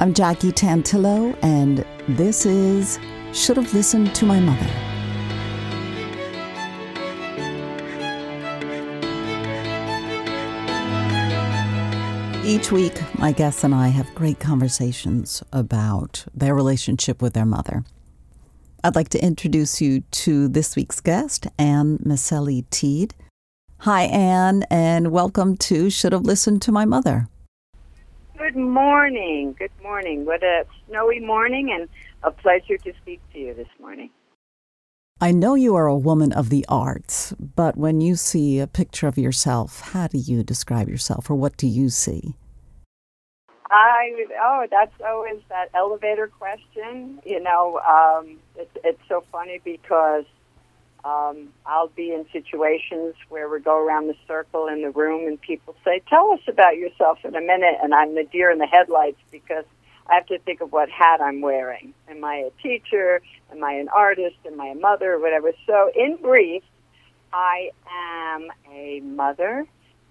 I'm 0.00 0.14
Jackie 0.14 0.52
Tantillo, 0.52 1.36
and 1.42 1.84
this 2.06 2.46
is 2.46 3.00
Should 3.32 3.56
Have 3.56 3.74
Listened 3.74 4.14
to 4.14 4.26
My 4.26 4.38
Mother. 4.38 4.64
Each 12.46 12.70
week, 12.70 12.94
my 13.18 13.32
guests 13.32 13.64
and 13.64 13.74
I 13.74 13.88
have 13.88 14.14
great 14.14 14.38
conversations 14.38 15.42
about 15.52 16.26
their 16.32 16.54
relationship 16.54 17.20
with 17.20 17.32
their 17.32 17.44
mother. 17.44 17.82
I'd 18.84 18.94
like 18.94 19.08
to 19.08 19.24
introduce 19.24 19.80
you 19.80 20.02
to 20.02 20.46
this 20.46 20.76
week's 20.76 21.00
guest, 21.00 21.48
Anne 21.58 21.98
Maselli 21.98 22.70
Teed. 22.70 23.16
Hi, 23.78 24.02
Anne, 24.04 24.62
and 24.70 25.10
welcome 25.10 25.56
to 25.56 25.90
Should 25.90 26.12
Have 26.12 26.22
Listened 26.22 26.62
to 26.62 26.70
My 26.70 26.84
Mother. 26.84 27.28
Good 28.38 28.54
morning. 28.54 29.56
Good 29.58 29.72
morning. 29.82 30.24
What 30.24 30.44
a 30.44 30.64
snowy 30.86 31.18
morning, 31.18 31.72
and 31.72 31.88
a 32.22 32.30
pleasure 32.30 32.78
to 32.78 32.92
speak 33.02 33.20
to 33.32 33.38
you 33.38 33.52
this 33.52 33.68
morning. 33.80 34.10
I 35.20 35.32
know 35.32 35.56
you 35.56 35.74
are 35.74 35.88
a 35.88 35.96
woman 35.96 36.32
of 36.32 36.48
the 36.48 36.64
arts, 36.68 37.34
but 37.40 37.76
when 37.76 38.00
you 38.00 38.14
see 38.14 38.60
a 38.60 38.68
picture 38.68 39.08
of 39.08 39.18
yourself, 39.18 39.80
how 39.80 40.06
do 40.06 40.18
you 40.18 40.44
describe 40.44 40.88
yourself 40.88 41.28
or 41.28 41.34
what 41.34 41.56
do 41.56 41.66
you 41.66 41.88
see? 41.88 42.36
I 43.70 44.26
oh, 44.40 44.66
that's 44.70 44.94
always 45.04 45.40
that 45.48 45.70
elevator 45.74 46.28
question. 46.28 47.18
You 47.26 47.42
know, 47.42 47.80
um, 47.80 48.38
it's 48.54 48.70
it's 48.84 49.02
so 49.08 49.24
funny 49.32 49.60
because 49.64 50.24
um, 51.04 51.48
I'll 51.66 51.88
be 51.88 52.12
in 52.12 52.26
situations 52.32 53.14
where 53.28 53.48
we 53.48 53.60
go 53.60 53.78
around 53.78 54.08
the 54.08 54.16
circle 54.26 54.66
in 54.68 54.82
the 54.82 54.90
room 54.90 55.26
and 55.28 55.40
people 55.40 55.76
say, 55.84 56.02
"Tell 56.08 56.32
us 56.32 56.40
about 56.48 56.76
yourself 56.76 57.24
in 57.24 57.36
a 57.36 57.40
minute," 57.40 57.76
and 57.82 57.94
I'm 57.94 58.14
the 58.14 58.24
deer 58.24 58.50
in 58.50 58.58
the 58.58 58.66
headlights 58.66 59.20
because 59.30 59.64
I 60.08 60.14
have 60.14 60.26
to 60.26 60.38
think 60.40 60.60
of 60.60 60.72
what 60.72 60.90
hat 60.90 61.20
I'm 61.20 61.40
wearing. 61.40 61.94
Am 62.08 62.24
I 62.24 62.36
a 62.36 62.50
teacher? 62.62 63.20
Am 63.52 63.62
I 63.62 63.72
an 63.74 63.88
artist? 63.88 64.36
Am 64.46 64.60
I 64.60 64.68
a 64.68 64.74
mother? 64.74 65.18
Whatever. 65.18 65.52
So, 65.66 65.90
in 65.94 66.16
brief, 66.16 66.62
I 67.32 67.70
am 68.34 68.48
a 68.72 69.00
mother, 69.00 69.66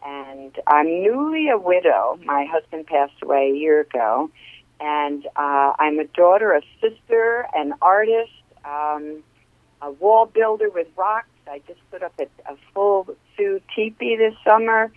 and 0.05 0.55
I'm 0.67 0.87
newly 0.87 1.49
a 1.49 1.57
widow. 1.57 2.19
My 2.23 2.45
husband 2.45 2.87
passed 2.87 3.21
away 3.23 3.51
a 3.51 3.57
year 3.57 3.81
ago, 3.81 4.29
and 4.79 5.25
uh, 5.35 5.73
I'm 5.79 5.99
a 5.99 6.05
daughter, 6.05 6.53
a 6.53 6.61
sister, 6.81 7.47
an 7.53 7.73
artist, 7.81 8.31
um, 8.65 9.23
a 9.81 9.91
wall 9.91 10.25
builder 10.25 10.69
with 10.69 10.87
rocks. 10.95 11.27
I 11.49 11.61
just 11.67 11.79
put 11.91 12.03
up 12.03 12.13
a, 12.19 12.23
a 12.51 12.57
full 12.73 13.15
Sioux 13.35 13.61
teepee 13.75 14.17
this 14.17 14.33
summer. 14.43 14.91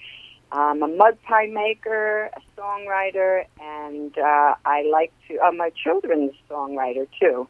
I'm 0.52 0.82
a 0.82 0.88
mud 0.88 1.16
pie 1.22 1.46
maker, 1.46 2.30
a 2.34 2.60
songwriter, 2.60 3.44
and 3.60 4.16
uh, 4.18 4.54
I 4.64 4.82
like 4.90 5.12
to. 5.28 5.38
I'm 5.40 5.60
a 5.60 5.70
children's 5.70 6.32
songwriter 6.50 7.06
too, 7.20 7.46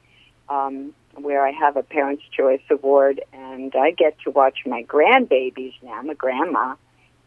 um, 0.51 0.93
where 1.15 1.47
I 1.47 1.51
have 1.53 1.77
a 1.77 1.83
Parents' 1.83 2.23
Choice 2.37 2.61
Award, 2.71 3.23
and 3.33 3.75
I 3.75 3.93
get 3.93 4.19
to 4.25 4.31
watch 4.31 4.59
my 4.67 4.83
grandbabies 4.83 5.75
now. 5.83 6.03
A 6.09 6.15
grandma. 6.15 6.75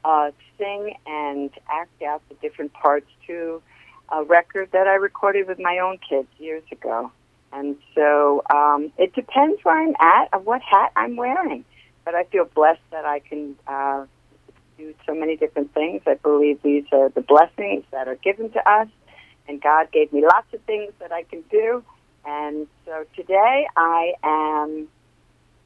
Uh, 0.05 0.31
sing 0.57 0.93
and 1.07 1.49
act 1.69 2.01
out 2.01 2.21
the 2.27 2.35
different 2.35 2.73
parts 2.73 3.07
to 3.25 3.61
a 4.09 4.21
record 4.23 4.69
that 4.73 4.85
I 4.85 4.95
recorded 4.95 5.47
with 5.47 5.59
my 5.59 5.79
own 5.79 5.97
kids 5.97 6.27
years 6.37 6.63
ago. 6.71 7.09
And 7.53 7.77
so 7.93 8.41
um, 8.53 8.91
it 8.97 9.13
depends 9.13 9.63
where 9.63 9.79
I'm 9.79 9.95
at 9.99 10.29
and 10.33 10.45
what 10.45 10.61
hat 10.61 10.91
I'm 10.95 11.15
wearing. 11.15 11.63
But 12.03 12.15
I 12.15 12.23
feel 12.25 12.45
blessed 12.45 12.81
that 12.91 13.05
I 13.05 13.19
can 13.19 13.55
uh, 13.67 14.05
do 14.77 14.93
so 15.05 15.13
many 15.13 15.37
different 15.37 15.73
things. 15.73 16.01
I 16.07 16.15
believe 16.15 16.61
these 16.63 16.85
are 16.91 17.09
the 17.09 17.21
blessings 17.21 17.85
that 17.91 18.07
are 18.07 18.15
given 18.15 18.51
to 18.51 18.69
us, 18.69 18.87
and 19.47 19.61
God 19.61 19.91
gave 19.91 20.11
me 20.11 20.23
lots 20.23 20.47
of 20.53 20.61
things 20.61 20.91
that 20.99 21.11
I 21.11 21.23
can 21.23 21.43
do. 21.49 21.83
And 22.25 22.67
so 22.85 23.05
today 23.15 23.67
I 23.75 24.13
am 24.23 24.87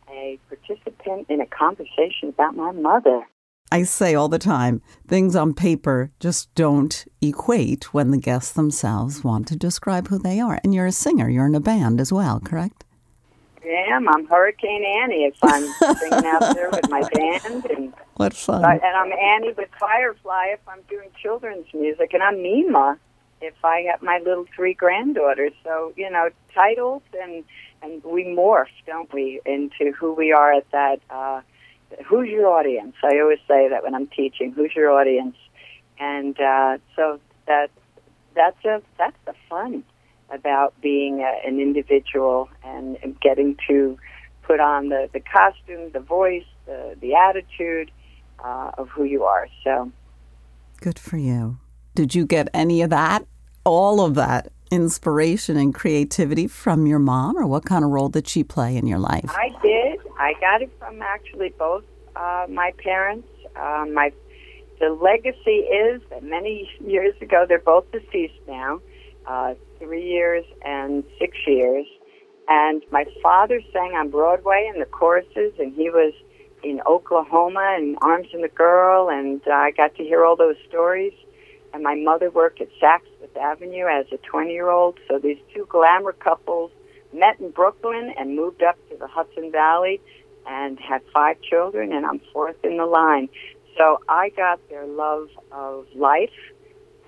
a 0.10 0.40
participant 0.50 1.28
in 1.30 1.42
a 1.42 1.46
conversation 1.46 2.30
about 2.30 2.56
my 2.56 2.72
mother. 2.72 3.28
I 3.72 3.84
say 3.84 4.16
all 4.16 4.30
the 4.30 4.40
time, 4.40 4.82
things 5.08 5.36
on 5.36 5.54
paper 5.54 6.12
just 6.20 6.54
don't 6.56 7.06
equate 7.22 7.94
when 7.94 8.12
the 8.12 8.18
guests 8.18 8.54
themselves 8.54 9.24
want 9.24 9.48
to 9.50 9.56
describe 9.58 10.08
who 10.08 10.18
they 10.18 10.40
are. 10.40 10.60
And 10.64 10.74
you're 10.74 10.86
a 10.86 10.92
singer, 10.92 11.30
you're 11.30 11.48
in 11.48 11.56
a 11.56 11.60
band 11.60 12.00
as 12.00 12.14
well, 12.14 12.40
correct? 12.40 12.86
Am. 13.68 14.08
I'm 14.08 14.26
Hurricane 14.28 14.84
Annie 14.84 15.26
if 15.26 15.36
I'm 15.44 15.68
singing 15.98 16.26
out 16.26 16.56
there 16.56 16.70
with 16.70 16.90
my 16.90 17.02
band. 17.14 17.66
And, 17.66 17.94
what 18.16 18.34
fun. 18.34 18.64
and 18.64 18.84
I'm 18.84 19.12
Annie 19.12 19.54
with 19.54 19.70
Firefly 19.80 20.48
if 20.54 20.60
I'm 20.68 20.82
doing 20.90 21.10
children's 21.22 21.68
music. 21.74 22.14
And 22.14 22.24
I'm 22.24 22.42
Mima 22.42 22.98
if 23.42 23.54
I 23.64 23.84
got 23.84 24.02
my 24.02 24.20
little 24.20 24.46
three 24.56 24.74
granddaughters. 24.74 25.54
So, 25.64 25.94
you 25.96 26.10
know, 26.10 26.30
titles 26.54 27.04
and, 27.22 27.44
and 27.82 28.04
we 28.04 28.24
morph, 28.26 28.68
don't 28.86 29.12
we, 29.14 29.42
into 29.46 29.92
who 29.92 30.14
we 30.14 30.32
are 30.32 30.54
at 30.54 30.70
that. 30.72 31.02
Uh, 31.10 31.42
who's 32.06 32.30
your 32.30 32.48
audience? 32.48 32.96
I 33.04 33.20
always 33.20 33.40
say 33.48 33.70
that 33.70 33.84
when 33.84 33.96
I'm 33.96 34.08
teaching. 34.08 34.52
Who's 34.52 34.74
your 34.76 34.92
audience? 34.92 35.36
And 36.00 36.40
uh, 36.40 36.78
so 36.96 37.20
that 37.48 37.70
that's 38.36 38.64
a 38.66 38.82
that's 38.98 39.18
the 39.26 39.34
fun 39.50 39.84
about 40.30 40.80
being 40.82 41.22
a, 41.22 41.48
an 41.48 41.60
individual 41.60 42.50
and, 42.64 42.98
and 43.02 43.20
getting 43.22 43.58
to 43.68 43.98
put 44.44 44.60
on 44.60 44.90
the 44.90 45.10
the 45.14 45.20
costume, 45.20 45.92
the 45.92 46.00
voice, 46.00 46.46
the 46.66 46.96
the 47.02 47.16
attitude 47.16 47.92
uh, 48.44 48.72
of 48.78 48.90
who 48.90 49.04
you 49.04 49.24
are. 49.24 49.48
So 49.64 49.92
good 50.82 51.00
for 51.00 51.18
you. 51.18 51.58
Did 51.96 52.14
you 52.14 52.26
get 52.26 52.50
any 52.54 52.82
of 52.82 52.90
that? 52.92 53.26
All 53.64 54.02
of 54.02 54.16
that 54.16 54.52
inspiration 54.72 55.58
and 55.58 55.74
creativity 55.74 56.48
from 56.48 56.86
your 56.86 57.00
mom, 57.00 57.38
or 57.38 57.46
what 57.46 57.66
kind 57.66 57.84
of 57.84 57.92
role 57.92 58.10
did 58.10 58.28
she 58.28 58.44
play 58.44 58.76
in 58.78 58.88
your 58.88 59.00
life? 59.00 59.30
I 59.30 59.50
did. 59.62 60.00
I 60.18 60.34
got 60.40 60.62
it 60.62 60.72
from 60.80 61.02
actually 61.02 61.54
both 61.58 61.84
uh, 62.16 62.46
my 62.50 62.72
parents. 62.84 63.28
Uh, 63.56 63.86
my 63.94 64.12
the 64.80 64.90
legacy 64.90 65.66
is 65.66 66.02
that 66.10 66.24
many 66.24 66.70
years 66.86 67.16
ago 67.22 67.46
they're 67.48 67.60
both 67.60 67.86
deceased 67.92 68.40
now, 68.48 68.80
uh, 69.28 69.54
three 69.80 70.06
years 70.06 70.46
and 70.64 71.04
six 71.20 71.38
years. 71.46 71.86
And 72.50 72.82
my 72.92 73.06
father 73.22 73.62
sang 73.74 73.94
on 73.94 74.10
Broadway 74.10 74.72
in 74.74 74.80
the 74.80 74.86
choruses, 74.86 75.54
and 75.60 75.74
he 75.74 75.90
was 75.90 76.14
in 76.64 76.80
Oklahoma 76.88 77.76
and 77.78 77.98
Arms 78.02 78.28
and 78.34 78.44
the 78.44 78.50
Girl, 78.50 79.10
and 79.10 79.42
I 79.52 79.72
got 79.72 79.96
to 79.96 80.04
hear 80.04 80.26
all 80.26 80.36
those 80.36 80.56
stories. 80.68 81.14
And 81.78 81.84
my 81.84 81.94
mother 81.94 82.32
worked 82.32 82.60
at 82.60 82.70
Saks 82.82 83.06
Fifth 83.22 83.38
Avenue 83.38 83.86
as 83.86 84.08
a 84.12 84.18
20 84.18 84.52
year 84.52 84.72
old. 84.72 84.98
So 85.08 85.20
these 85.20 85.38
two 85.54 85.68
glamour 85.70 86.12
couples 86.12 86.72
met 87.14 87.40
in 87.40 87.52
Brooklyn 87.52 88.16
and 88.18 88.36
moved 88.36 88.64
up 88.64 88.78
to 88.90 88.98
the 88.98 89.06
Hudson 89.06 89.52
Valley 89.52 90.02
and 90.48 90.80
had 90.80 91.04
five 91.14 91.40
children, 91.40 91.94
and 91.94 92.04
I'm 92.04 92.20
fourth 92.34 92.56
in 92.64 92.78
the 92.78 92.88
line. 92.88 93.30
So 93.78 94.02
I 94.10 94.30
got 94.30 94.60
their 94.70 94.88
love 94.88 95.30
of 95.52 95.86
life, 95.94 96.34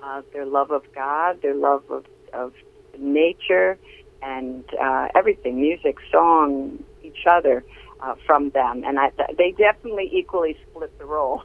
uh, 0.04 0.22
their 0.34 0.46
love 0.46 0.70
of 0.70 0.84
God, 0.94 1.42
their 1.42 1.56
love 1.56 1.90
of, 1.90 2.06
of 2.32 2.54
nature, 3.00 3.76
and 4.22 4.64
uh, 4.80 5.08
everything 5.16 5.60
music, 5.60 5.98
song, 6.12 6.84
each 7.02 7.26
other 7.28 7.66
uh, 8.02 8.14
from 8.24 8.52
them. 8.52 8.84
And 8.86 9.00
I, 9.00 9.10
they 9.36 9.50
definitely 9.50 10.12
equally 10.14 10.56
split 10.70 10.96
the 11.00 11.06
role. 11.06 11.42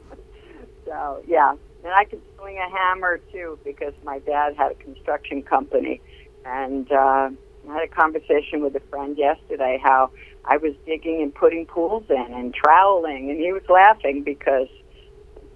so, 0.84 1.22
yeah. 1.26 1.54
And 1.84 1.92
I 1.92 2.04
could 2.04 2.22
swing 2.38 2.58
a 2.58 2.70
hammer 2.70 3.18
too 3.32 3.58
because 3.64 3.94
my 4.04 4.20
dad 4.20 4.54
had 4.56 4.72
a 4.72 4.74
construction 4.76 5.42
company. 5.42 6.00
And 6.44 6.90
uh, 6.90 7.30
I 7.68 7.72
had 7.72 7.82
a 7.84 7.88
conversation 7.88 8.62
with 8.62 8.74
a 8.76 8.80
friend 8.90 9.16
yesterday 9.16 9.80
how 9.82 10.10
I 10.44 10.56
was 10.56 10.74
digging 10.84 11.22
and 11.22 11.34
putting 11.34 11.66
pools 11.66 12.04
in 12.10 12.34
and 12.34 12.52
troweling, 12.52 13.30
and 13.30 13.38
he 13.38 13.52
was 13.52 13.62
laughing 13.68 14.22
because, 14.24 14.68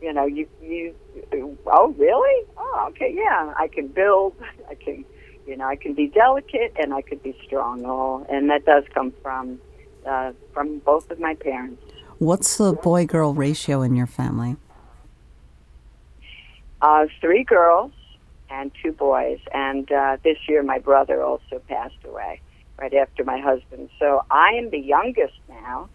you 0.00 0.12
know, 0.12 0.26
you 0.26 0.46
you 0.62 0.94
oh 1.66 1.94
really? 1.98 2.46
Oh 2.56 2.86
okay, 2.90 3.12
yeah, 3.14 3.52
I 3.56 3.68
can 3.68 3.88
build, 3.88 4.34
I 4.70 4.74
can, 4.74 5.04
you 5.46 5.56
know, 5.56 5.66
I 5.66 5.76
can 5.76 5.94
be 5.94 6.06
delicate 6.06 6.72
and 6.78 6.94
I 6.94 7.02
could 7.02 7.22
be 7.22 7.36
strong. 7.44 7.84
Oh, 7.84 8.24
and 8.28 8.48
that 8.50 8.64
does 8.64 8.84
come 8.94 9.12
from 9.22 9.60
uh, 10.06 10.32
from 10.52 10.78
both 10.78 11.10
of 11.10 11.18
my 11.18 11.34
parents. 11.34 11.82
What's 12.18 12.56
the 12.56 12.72
boy 12.72 13.06
girl 13.06 13.34
ratio 13.34 13.82
in 13.82 13.96
your 13.96 14.06
family? 14.06 14.56
Uh, 16.82 17.06
three 17.20 17.44
girls 17.44 17.92
and 18.50 18.70
two 18.82 18.92
boys, 18.92 19.38
and 19.52 19.90
uh, 19.90 20.16
this 20.22 20.36
year 20.48 20.62
my 20.62 20.78
brother 20.78 21.22
also 21.22 21.60
passed 21.68 22.04
away 22.04 22.40
right 22.78 22.94
after 22.94 23.24
my 23.24 23.38
husband. 23.38 23.88
So 23.98 24.22
I 24.30 24.50
am 24.58 24.70
the 24.70 24.78
youngest 24.78 25.34
now. 25.48 25.88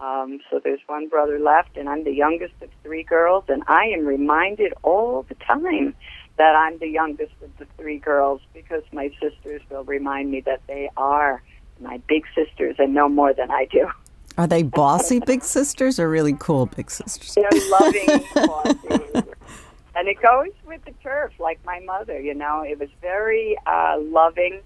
Um, 0.00 0.38
so 0.48 0.60
there's 0.62 0.80
one 0.86 1.08
brother 1.08 1.40
left, 1.40 1.76
and 1.76 1.88
I'm 1.88 2.04
the 2.04 2.12
youngest 2.12 2.54
of 2.62 2.70
three 2.84 3.02
girls, 3.02 3.44
and 3.48 3.64
I 3.66 3.86
am 3.86 4.06
reminded 4.06 4.72
all 4.82 5.26
the 5.28 5.34
time 5.34 5.94
that 6.36 6.54
I'm 6.54 6.78
the 6.78 6.88
youngest 6.88 7.32
of 7.42 7.50
the 7.58 7.66
three 7.76 7.98
girls 7.98 8.40
because 8.54 8.84
my 8.92 9.10
sisters 9.20 9.60
will 9.70 9.84
remind 9.84 10.30
me 10.30 10.40
that 10.42 10.62
they 10.68 10.88
are 10.96 11.42
my 11.80 12.00
big 12.08 12.24
sisters 12.34 12.76
and 12.78 12.94
know 12.94 13.08
more 13.08 13.34
than 13.34 13.50
I 13.50 13.66
do. 13.70 13.88
Are 14.36 14.46
they 14.46 14.62
bossy 14.62 15.18
big 15.18 15.42
sisters 15.42 15.98
or 15.98 16.08
really 16.08 16.32
cool 16.38 16.66
big 16.66 16.92
sisters? 16.92 17.34
They're 17.34 17.60
loving, 17.68 18.24
bossy, 18.34 18.87
goes 20.22 20.52
with 20.66 20.84
the 20.84 20.92
turf, 21.02 21.32
like 21.38 21.58
my 21.64 21.80
mother. 21.80 22.20
You 22.20 22.34
know, 22.34 22.64
it 22.66 22.78
was 22.78 22.88
very 23.00 23.56
uh, 23.66 23.96
loving 23.98 24.60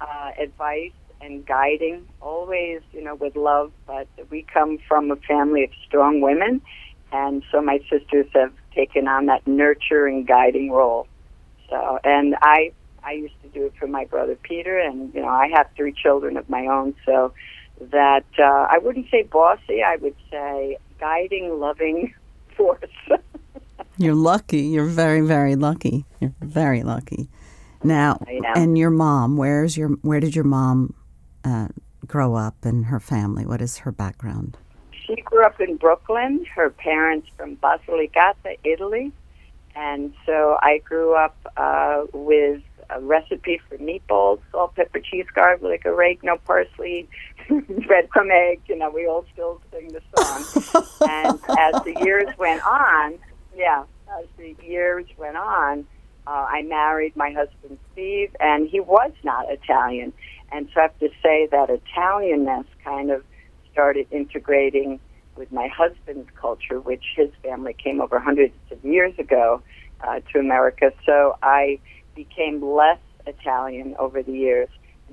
uh, 0.00 0.30
advice 0.40 0.92
and 1.20 1.46
guiding, 1.46 2.02
always, 2.20 2.80
you 2.92 3.02
know, 3.02 3.14
with 3.14 3.36
love. 3.36 3.72
But 3.86 4.08
we 4.30 4.44
come 4.52 4.78
from 4.88 5.10
a 5.10 5.16
family 5.16 5.64
of 5.64 5.70
strong 5.86 6.20
women, 6.20 6.60
and 7.12 7.42
so 7.50 7.60
my 7.62 7.78
sisters 7.90 8.26
have 8.34 8.52
taken 8.74 9.08
on 9.08 9.26
that 9.26 9.46
nurturing, 9.46 10.24
guiding 10.24 10.70
role. 10.70 11.06
So, 11.70 11.98
and 12.04 12.36
I, 12.42 12.72
I 13.02 13.12
used 13.12 13.34
to 13.42 13.48
do 13.48 13.66
it 13.66 13.74
for 13.78 13.86
my 13.86 14.04
brother 14.04 14.36
Peter, 14.36 14.78
and 14.78 15.12
you 15.14 15.20
know, 15.22 15.28
I 15.28 15.48
have 15.54 15.66
three 15.76 15.92
children 15.92 16.36
of 16.36 16.48
my 16.48 16.66
own, 16.66 16.94
so 17.04 17.32
that 17.80 18.24
uh, 18.38 18.66
I 18.70 18.78
wouldn't 18.78 19.06
say 19.10 19.22
bossy, 19.22 19.82
I 19.82 19.96
would 19.96 20.14
say 20.30 20.78
guiding, 20.98 21.58
loving 21.58 22.14
force. 22.56 22.80
You're 23.98 24.14
lucky. 24.14 24.62
You're 24.62 24.86
very, 24.86 25.20
very 25.20 25.56
lucky. 25.56 26.04
You're 26.20 26.34
very 26.40 26.82
lucky. 26.82 27.28
Now, 27.82 28.18
and 28.54 28.76
your 28.76 28.90
mom, 28.90 29.36
where's 29.36 29.76
your 29.76 29.88
where 30.02 30.20
did 30.20 30.34
your 30.34 30.44
mom 30.44 30.94
uh, 31.44 31.68
grow 32.06 32.34
up 32.34 32.64
and 32.64 32.86
her 32.86 33.00
family? 33.00 33.46
What 33.46 33.60
is 33.60 33.78
her 33.78 33.92
background? 33.92 34.56
She 35.06 35.16
grew 35.16 35.44
up 35.44 35.60
in 35.60 35.76
Brooklyn. 35.76 36.44
Her 36.54 36.70
parents 36.70 37.28
from 37.36 37.56
Basilicata, 37.56 38.58
Italy, 38.64 39.12
and 39.76 40.12
so 40.24 40.58
I 40.60 40.78
grew 40.78 41.14
up 41.14 41.36
uh, 41.56 42.04
with 42.12 42.62
a 42.90 43.00
recipe 43.00 43.60
for 43.68 43.78
meatballs, 43.78 44.40
salt, 44.50 44.74
pepper, 44.74 45.00
cheese, 45.00 45.26
garlic, 45.34 45.82
oregano, 45.84 46.38
parsley, 46.44 47.08
breadcrumb 47.50 48.30
egg. 48.30 48.60
You 48.66 48.76
know, 48.78 48.90
we 48.90 49.06
all 49.06 49.24
still 49.32 49.60
sing 49.72 49.92
the 49.92 50.02
song. 50.16 50.84
and 51.08 51.40
as 51.58 51.82
the 51.84 51.94
years 52.04 52.28
went 52.38 52.66
on, 52.66 53.18
yeah, 53.56 53.84
as 54.20 54.26
the 54.38 54.54
years 54.64 55.06
went 55.18 55.36
on, 55.36 55.86
uh, 56.26 56.46
I 56.50 56.62
married 56.62 57.14
my 57.16 57.30
husband 57.32 57.78
Steve, 57.92 58.30
and 58.40 58.68
he 58.68 58.80
was 58.80 59.12
not 59.24 59.46
Italian. 59.50 60.12
And 60.52 60.68
so 60.74 60.80
I 60.80 60.82
have 60.84 60.98
to 60.98 61.08
say 61.22 61.48
that 61.50 61.68
Italianness 61.70 62.66
kind 62.84 63.10
of 63.10 63.22
started 63.72 64.06
integrating 64.10 65.00
with 65.36 65.52
my 65.52 65.68
husband's 65.74 66.28
culture, 66.40 66.80
which 66.80 67.04
his 67.16 67.28
family 67.42 67.74
came 67.74 68.00
over 68.00 68.18
hundreds 68.18 68.54
of 68.70 68.84
years 68.84 69.14
ago 69.18 69.62
uh, 70.06 70.20
to 70.32 70.38
America. 70.38 70.92
So 71.04 71.34
I 71.42 71.78
became 72.14 72.62
less 72.64 72.98
Italian 73.26 73.94
over 73.98 74.22
the 74.22 74.32
years, 74.32 74.68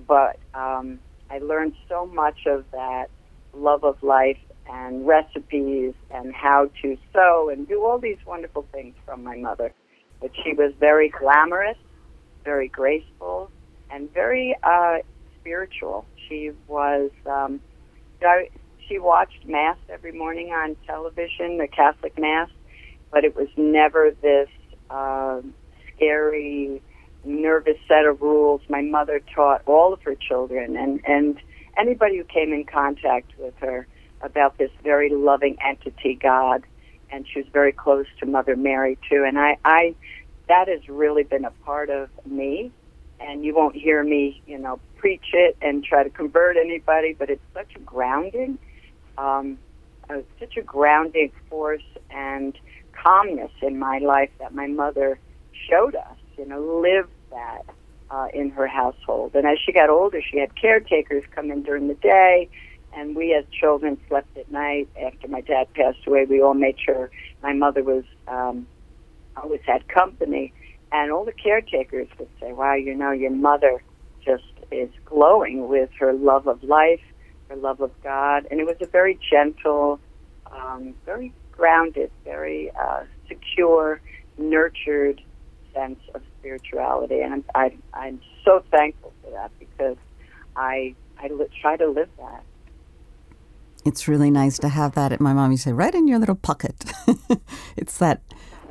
but 0.07 0.39
um, 0.53 0.99
I 1.29 1.39
learned 1.39 1.73
so 1.89 2.05
much 2.05 2.41
of 2.47 2.65
that 2.71 3.07
love 3.53 3.83
of 3.83 4.01
life 4.01 4.37
and 4.69 5.07
recipes 5.07 5.93
and 6.11 6.33
how 6.33 6.71
to 6.81 6.97
sew 7.13 7.49
and 7.51 7.67
do 7.67 7.83
all 7.85 7.99
these 7.99 8.17
wonderful 8.25 8.65
things 8.71 8.95
from 9.05 9.23
my 9.23 9.35
mother. 9.37 9.73
But 10.21 10.31
she 10.43 10.53
was 10.53 10.73
very 10.79 11.09
glamorous, 11.09 11.77
very 12.45 12.69
graceful, 12.69 13.51
and 13.91 14.13
very 14.13 14.57
uh, 14.63 14.97
spiritual. 15.39 16.05
She 16.29 16.51
was. 16.67 17.11
Um, 17.29 17.61
she 18.87 18.99
watched 18.99 19.45
mass 19.47 19.77
every 19.91 20.11
morning 20.11 20.49
on 20.49 20.75
television, 20.85 21.57
the 21.57 21.67
Catholic 21.67 22.19
mass, 22.19 22.49
but 23.11 23.23
it 23.23 23.35
was 23.35 23.47
never 23.57 24.11
this 24.21 24.49
uh, 24.89 25.41
scary, 25.95 26.81
nervous 27.25 27.77
set 27.87 28.05
of 28.05 28.21
rules. 28.21 28.61
My 28.69 28.81
mother 28.81 29.21
taught 29.35 29.61
all 29.65 29.93
of 29.93 30.01
her 30.03 30.15
children 30.15 30.77
and 30.77 31.01
and 31.07 31.37
anybody 31.77 32.17
who 32.17 32.23
came 32.23 32.53
in 32.53 32.65
contact 32.65 33.31
with 33.39 33.53
her 33.61 33.87
about 34.23 34.57
this 34.57 34.71
very 34.83 35.09
loving 35.09 35.57
entity, 35.65 36.17
God, 36.21 36.63
and 37.11 37.25
she 37.31 37.39
was 37.39 37.47
very 37.53 37.71
close 37.71 38.05
to 38.19 38.25
Mother 38.25 38.55
Mary 38.55 38.97
too. 39.09 39.23
And 39.27 39.37
I, 39.37 39.57
I, 39.63 39.95
that 40.47 40.67
has 40.67 40.87
really 40.87 41.23
been 41.23 41.45
a 41.45 41.51
part 41.65 41.89
of 41.89 42.09
me. 42.25 42.71
And 43.19 43.45
you 43.45 43.55
won't 43.55 43.75
hear 43.75 44.03
me, 44.03 44.41
you 44.47 44.57
know, 44.57 44.79
preach 44.97 45.27
it 45.33 45.55
and 45.61 45.83
try 45.83 46.03
to 46.03 46.09
convert 46.09 46.57
anybody, 46.57 47.15
but 47.17 47.29
it's 47.29 47.43
such 47.53 47.69
a 47.75 47.79
grounding, 47.79 48.57
um, 49.17 49.57
uh, 50.09 50.17
such 50.39 50.57
a 50.57 50.61
grounding 50.61 51.31
force 51.49 51.83
and 52.09 52.57
calmness 52.91 53.51
in 53.61 53.79
my 53.79 53.99
life 53.99 54.29
that 54.39 54.53
my 54.53 54.67
mother 54.67 55.19
showed 55.69 55.95
us. 55.95 56.17
You 56.37 56.47
know, 56.47 56.81
lived 56.81 57.11
that 57.29 57.61
uh, 58.09 58.27
in 58.33 58.49
her 58.49 58.67
household. 58.67 59.35
And 59.35 59.45
as 59.45 59.57
she 59.63 59.71
got 59.71 59.89
older, 59.89 60.21
she 60.21 60.39
had 60.39 60.55
caretakers 60.59 61.23
come 61.33 61.51
in 61.51 61.63
during 61.63 61.87
the 61.87 61.95
day 61.95 62.49
and 62.97 63.15
we 63.15 63.35
as 63.37 63.45
children 63.59 63.97
slept 64.09 64.35
at 64.37 64.51
night. 64.51 64.89
After 65.01 65.27
my 65.27 65.41
dad 65.41 65.67
passed 65.75 65.99
away, 66.07 66.25
we 66.29 66.41
all 66.41 66.53
made 66.53 66.77
sure 66.83 67.09
my 67.43 67.53
mother 67.53 67.83
was 67.83 68.05
um, 68.27 68.67
always 69.41 69.61
had 69.65 69.87
company, 69.87 70.53
and 70.91 71.11
all 71.11 71.25
the 71.25 71.33
caretakers 71.33 72.07
would 72.19 72.29
say, 72.41 72.53
"Wow, 72.53 72.75
you 72.75 72.95
know, 72.95 73.11
your 73.11 73.31
mother 73.31 73.83
just 74.25 74.43
is 74.71 74.89
glowing 75.05 75.67
with 75.67 75.89
her 75.99 76.13
love 76.13 76.47
of 76.47 76.63
life, 76.63 77.01
her 77.49 77.55
love 77.55 77.81
of 77.81 77.91
God," 78.03 78.47
and 78.51 78.59
it 78.59 78.65
was 78.65 78.77
a 78.81 78.87
very 78.87 79.19
gentle, 79.31 79.99
um, 80.51 80.95
very 81.05 81.33
grounded, 81.51 82.11
very 82.25 82.71
uh, 82.81 83.03
secure, 83.27 84.01
nurtured 84.37 85.21
sense 85.73 85.99
of 86.15 86.21
spirituality, 86.39 87.21
and 87.21 87.43
I'm 87.55 87.83
I'm 87.93 88.21
so 88.45 88.63
thankful 88.71 89.13
for 89.23 89.31
that 89.31 89.51
because 89.59 89.97
I 90.55 90.95
I 91.19 91.27
li- 91.29 91.47
try 91.61 91.77
to 91.77 91.87
live 91.89 92.09
that 92.19 92.43
it's 93.85 94.07
really 94.07 94.31
nice 94.31 94.57
to 94.59 94.69
have 94.69 94.95
that. 94.95 95.11
at 95.11 95.19
My 95.19 95.33
mom 95.33 95.51
You 95.51 95.57
say, 95.57 95.73
right 95.73 95.93
in 95.93 96.07
your 96.07 96.19
little 96.19 96.35
pocket. 96.35 96.85
it's 97.77 97.97
that 97.97 98.21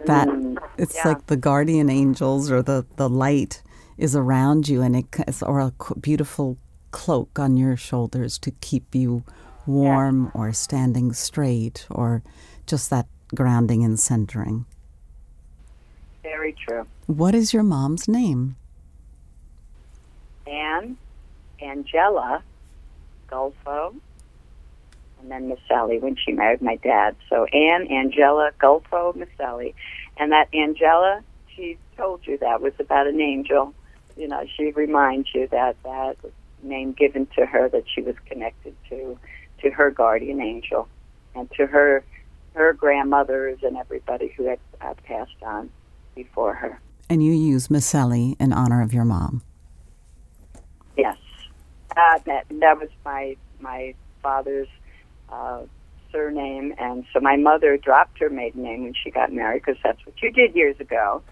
that 0.07 0.29
mm, 0.29 0.59
it's 0.79 0.97
yeah. 0.97 1.09
like 1.09 1.27
the 1.27 1.37
guardian 1.37 1.89
angels 1.91 2.51
or 2.51 2.63
the 2.63 2.87
the 2.97 3.09
light 3.09 3.63
is 3.99 4.17
around 4.17 4.69
you, 4.69 4.83
and 4.83 4.97
it 4.97 5.43
or 5.43 5.61
a 5.61 5.73
beautiful 6.01 6.57
cloak 6.91 7.39
on 7.39 7.57
your 7.57 7.77
shoulders 7.77 8.39
to 8.39 8.51
keep 8.61 8.95
you 8.95 9.23
warm 9.67 10.25
yeah. 10.25 10.41
or 10.41 10.53
standing 10.53 11.13
straight 11.13 11.87
or 11.91 12.23
just 12.67 12.91
that 12.91 13.07
grounding 13.35 13.85
and 13.85 13.99
centering. 13.99 14.67
Very 16.23 16.53
true. 16.53 16.87
What 17.07 17.35
is 17.35 17.53
your 17.53 17.63
mom's 17.63 18.09
name? 18.09 18.57
Anne 20.47 20.97
Angela 21.61 22.43
Gulfo 23.31 23.95
and 25.23 25.31
then 25.31 25.49
Miss 25.49 25.59
Sally 25.69 25.99
when 25.99 26.17
she 26.17 26.33
married 26.33 26.61
my 26.61 26.77
dad. 26.77 27.17
So 27.31 27.45
Anne 27.47 27.87
Angela 27.87 28.51
Gulfo 28.61 29.27
Sally, 29.39 29.75
and 30.17 30.33
that 30.33 30.49
Angela, 30.53 31.23
she 31.55 31.79
told 31.97 32.27
you 32.27 32.39
that 32.39 32.61
was 32.61 32.73
about 32.79 33.07
an 33.07 33.21
angel. 33.21 33.73
You 34.17 34.29
know, 34.29 34.45
she 34.57 34.73
reminds 34.73 35.29
you 35.35 35.49
that 35.49 35.77
that 35.85 36.17
name 36.63 36.93
given 36.93 37.27
to 37.37 37.47
her 37.47 37.69
that 37.69 37.85
she 37.93 38.03
was 38.03 38.17
connected 38.27 38.75
to 38.91 39.19
to 39.63 39.71
her 39.71 39.91
guardian 39.91 40.41
angel 40.41 40.89
and 41.35 41.51
to 41.53 41.67
her 41.67 42.05
her 42.55 42.73
grandmothers 42.73 43.59
and 43.63 43.77
everybody 43.77 44.29
who 44.37 44.45
had 44.45 44.59
uh, 44.81 44.95
passed 45.05 45.43
on 45.43 45.71
before 46.15 46.55
her. 46.55 46.81
And 47.09 47.23
you 47.25 47.33
use 47.33 47.69
Maselli 47.69 48.37
in 48.39 48.53
honor 48.53 48.83
of 48.83 48.93
your 48.93 49.05
mom. 49.05 49.43
Yes, 50.97 51.17
uh, 51.97 52.19
that 52.27 52.47
that 52.51 52.79
was 52.79 52.89
my 53.05 53.37
my 53.61 53.95
father's 54.23 54.69
uh, 55.33 55.63
surname, 56.11 56.75
and 56.79 57.05
so 57.13 57.21
my 57.21 57.37
mother 57.37 57.77
dropped 57.77 58.19
her 58.19 58.29
maiden 58.29 58.63
name 58.63 58.85
when 58.85 58.95
she 58.95 59.11
got 59.11 59.33
married 59.33 59.63
because 59.65 59.81
that's 59.83 60.05
what 60.05 60.21
you 60.23 60.31
did 60.31 60.55
years 60.55 60.79
ago. 60.79 61.23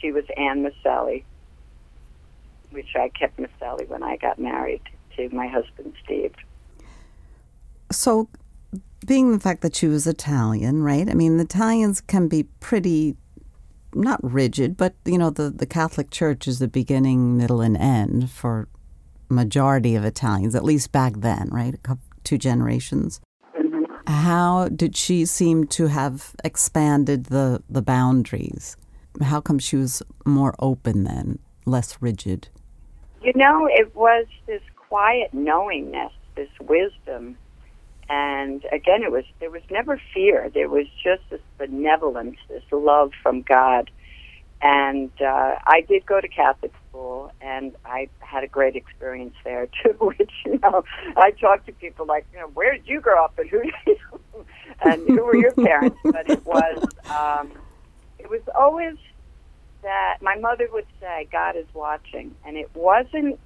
She 0.00 0.12
was 0.12 0.24
Anne 0.36 0.64
Maselli, 0.64 1.24
which 2.70 2.96
I 2.96 3.10
kept 3.10 3.38
Maselli 3.38 3.86
when 3.86 4.02
I 4.02 4.16
got 4.16 4.38
married 4.38 4.80
to 5.16 5.28
my 5.28 5.46
husband 5.46 5.92
Steve. 6.02 6.34
So, 7.92 8.30
being 9.06 9.32
the 9.32 9.40
fact 9.40 9.60
that 9.60 9.76
she 9.76 9.86
was 9.86 10.06
Italian, 10.06 10.82
right? 10.82 11.08
I 11.08 11.12
mean, 11.12 11.36
the 11.36 11.44
Italians 11.44 12.00
can 12.00 12.28
be 12.28 12.44
pretty 12.60 13.16
not 13.94 14.18
rigid, 14.22 14.76
but 14.76 14.94
you 15.04 15.18
know, 15.18 15.30
the, 15.30 15.50
the 15.50 15.66
Catholic 15.66 16.10
Church 16.10 16.48
is 16.48 16.58
the 16.58 16.66
beginning, 16.66 17.36
middle, 17.36 17.60
and 17.60 17.76
end 17.76 18.30
for 18.30 18.68
majority 19.28 19.94
of 19.94 20.04
Italians, 20.04 20.54
at 20.54 20.64
least 20.64 20.90
back 20.90 21.12
then, 21.18 21.48
right? 21.52 21.80
Couple, 21.82 22.02
Two 22.24 22.38
generations. 22.38 23.20
How 24.06 24.68
did 24.68 24.96
she 24.96 25.24
seem 25.24 25.66
to 25.68 25.86
have 25.86 26.34
expanded 26.44 27.26
the, 27.26 27.62
the 27.70 27.82
boundaries? 27.82 28.76
How 29.22 29.40
come 29.40 29.58
she 29.58 29.76
was 29.76 30.02
more 30.26 30.54
open 30.58 31.04
then, 31.04 31.38
less 31.64 32.00
rigid? 32.00 32.48
You 33.22 33.32
know, 33.34 33.66
it 33.70 33.94
was 33.94 34.26
this 34.46 34.60
quiet 34.76 35.32
knowingness, 35.32 36.12
this 36.34 36.50
wisdom. 36.60 37.38
And 38.08 38.64
again, 38.70 39.02
it 39.02 39.10
was 39.10 39.24
there 39.40 39.50
was 39.50 39.62
never 39.70 40.00
fear. 40.12 40.50
There 40.52 40.68
was 40.68 40.86
just 41.02 41.22
this 41.30 41.40
benevolence, 41.56 42.36
this 42.48 42.62
love 42.70 43.12
from 43.22 43.40
God. 43.42 43.90
And 44.60 45.10
uh, 45.20 45.56
I 45.66 45.84
did 45.88 46.04
go 46.04 46.20
to 46.20 46.28
Catholic 46.28 46.72
school, 46.94 47.32
and 47.40 47.74
I 47.84 48.08
had 48.20 48.44
a 48.44 48.46
great 48.46 48.76
experience 48.76 49.34
there 49.44 49.68
too. 49.82 49.94
Which 50.00 50.32
you 50.44 50.58
know, 50.62 50.84
I 51.16 51.30
talk 51.32 51.66
to 51.66 51.72
people 51.72 52.06
like, 52.06 52.26
you 52.32 52.40
know, 52.40 52.48
where 52.54 52.72
did 52.72 52.86
you 52.86 53.00
grow 53.00 53.24
up, 53.24 53.38
and 53.38 53.48
who, 53.48 53.62
and 54.84 55.02
who 55.06 55.24
were 55.24 55.36
your 55.36 55.52
parents? 55.52 55.98
But 56.04 56.30
it 56.30 56.44
was, 56.46 56.84
um, 57.08 57.52
it 58.18 58.30
was 58.30 58.42
always 58.58 58.96
that 59.82 60.18
my 60.22 60.36
mother 60.36 60.68
would 60.72 60.86
say, 61.00 61.28
"God 61.30 61.56
is 61.56 61.66
watching," 61.74 62.34
and 62.46 62.56
it 62.56 62.70
wasn't. 62.74 63.38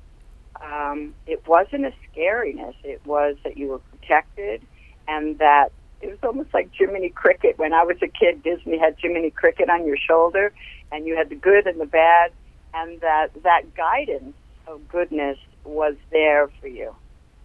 Um, 0.60 1.14
it 1.26 1.46
wasn't 1.46 1.84
a 1.86 1.92
scariness. 2.10 2.74
It 2.82 3.00
was 3.06 3.36
that 3.44 3.56
you 3.56 3.68
were 3.68 3.78
protected, 3.78 4.60
and 5.06 5.38
that 5.38 5.70
it 6.00 6.08
was 6.08 6.18
almost 6.24 6.52
like 6.52 6.70
Jiminy 6.76 7.10
Cricket. 7.10 7.58
When 7.58 7.72
I 7.72 7.84
was 7.84 7.96
a 8.02 8.08
kid, 8.08 8.42
Disney 8.42 8.76
had 8.76 8.96
Jiminy 9.00 9.30
Cricket 9.30 9.70
on 9.70 9.86
your 9.86 9.96
shoulder, 9.96 10.52
and 10.90 11.06
you 11.06 11.16
had 11.16 11.28
the 11.28 11.36
good 11.36 11.68
and 11.68 11.80
the 11.80 11.86
bad, 11.86 12.32
and 12.78 13.00
that 13.02 13.28
that 13.44 13.62
guidance 13.76 14.36
of 14.68 14.88
goodness 14.88 15.38
was 15.64 15.96
there 16.12 16.48
for 16.60 16.68
you, 16.68 16.94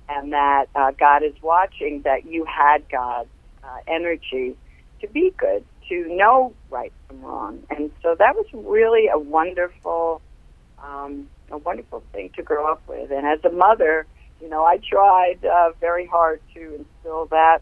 and 0.09 0.33
that 0.33 0.67
uh, 0.75 0.91
God 0.99 1.23
is 1.23 1.33
watching. 1.43 2.03
That 2.05 2.25
you 2.25 2.45
had 2.45 2.83
God's 2.91 3.29
uh, 3.63 3.77
energy 3.87 4.55
to 5.01 5.07
be 5.09 5.33
good, 5.37 5.65
to 5.89 6.15
know 6.15 6.55
right 6.71 6.93
from 7.07 7.23
wrong, 7.23 7.59
and 7.69 7.91
so 8.03 8.15
that 8.19 8.35
was 8.35 8.47
really 8.53 9.09
a 9.13 9.19
wonderful, 9.19 10.21
um, 10.83 11.27
a 11.51 11.57
wonderful 11.57 12.03
thing 12.13 12.31
to 12.37 12.43
grow 12.43 12.71
up 12.71 12.83
with. 12.87 13.11
And 13.11 13.27
as 13.27 13.39
a 13.45 13.51
mother, 13.53 14.07
you 14.41 14.49
know, 14.49 14.65
I 14.65 14.79
tried 14.89 15.39
uh, 15.45 15.71
very 15.81 16.07
hard 16.07 16.41
to 16.55 16.61
instill 16.79 17.27
that 17.31 17.59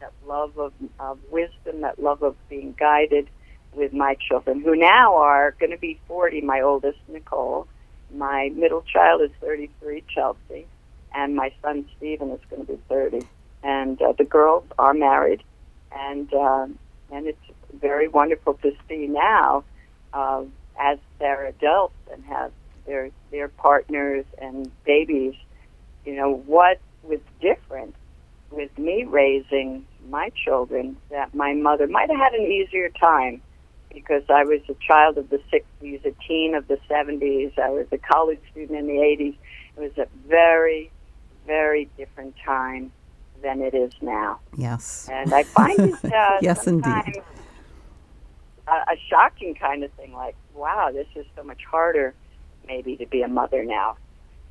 that 0.00 0.12
love 0.26 0.58
of, 0.58 0.72
of 1.00 1.18
wisdom, 1.30 1.82
that 1.82 1.98
love 2.02 2.22
of 2.22 2.36
being 2.48 2.74
guided 2.78 3.28
with 3.76 3.92
my 3.92 4.16
children, 4.28 4.60
who 4.60 4.74
now 4.74 5.16
are 5.16 5.54
going 5.60 5.70
to 5.70 5.78
be 5.78 6.00
40. 6.08 6.40
My 6.40 6.60
oldest, 6.60 6.98
Nicole, 7.08 7.66
my 8.12 8.50
middle 8.54 8.82
child 8.82 9.22
is 9.22 9.30
33, 9.40 10.02
Chelsea, 10.12 10.66
and 11.14 11.36
my 11.36 11.52
son 11.62 11.86
Stephen 11.96 12.30
is 12.30 12.40
going 12.50 12.66
to 12.66 12.72
be 12.72 12.78
30. 12.88 13.26
And 13.62 14.00
uh, 14.00 14.12
the 14.16 14.24
girls 14.24 14.64
are 14.78 14.94
married, 14.94 15.42
and 15.92 16.32
uh, 16.32 16.66
and 17.10 17.26
it's 17.26 17.38
very 17.72 18.08
wonderful 18.08 18.54
to 18.54 18.72
see 18.88 19.06
now 19.06 19.64
uh, 20.12 20.42
as 20.80 20.98
they're 21.18 21.46
adults 21.46 21.94
and 22.12 22.24
have 22.24 22.52
their 22.86 23.10
their 23.30 23.48
partners 23.48 24.24
and 24.40 24.70
babies. 24.84 25.34
You 26.04 26.14
know 26.14 26.42
what 26.46 26.80
was 27.02 27.18
different 27.40 27.94
with 28.50 28.76
me 28.78 29.04
raising 29.04 29.84
my 30.08 30.30
children 30.44 30.96
that 31.10 31.34
my 31.34 31.52
mother 31.54 31.88
might 31.88 32.08
have 32.08 32.18
had 32.18 32.34
an 32.34 32.46
easier 32.46 32.88
time 32.90 33.42
because 33.96 34.24
I 34.28 34.44
was 34.44 34.60
a 34.68 34.74
child 34.74 35.16
of 35.16 35.30
the 35.30 35.40
60s, 35.50 36.04
a 36.04 36.12
teen 36.28 36.54
of 36.54 36.68
the 36.68 36.78
70s, 36.88 37.58
I 37.58 37.70
was 37.70 37.86
a 37.92 37.96
college 37.96 38.38
student 38.50 38.78
in 38.78 38.86
the 38.86 38.92
80s. 38.92 39.34
It 39.74 39.80
was 39.80 39.96
a 39.96 40.06
very, 40.28 40.90
very 41.46 41.88
different 41.96 42.34
time 42.44 42.92
than 43.42 43.62
it 43.62 43.72
is 43.72 43.92
now. 44.02 44.38
Yes. 44.54 45.08
And 45.10 45.32
I 45.32 45.44
find 45.44 45.80
it 45.80 46.04
uh, 46.12 46.36
yes, 46.42 46.66
indeed. 46.66 47.22
A, 48.68 48.70
a 48.70 48.96
shocking 49.08 49.54
kind 49.54 49.82
of 49.82 49.90
thing 49.92 50.12
like, 50.12 50.36
wow, 50.54 50.90
this 50.92 51.08
is 51.14 51.24
so 51.34 51.42
much 51.42 51.64
harder 51.64 52.12
maybe 52.66 52.96
to 52.96 53.06
be 53.06 53.22
a 53.22 53.28
mother 53.28 53.64
now. 53.64 53.96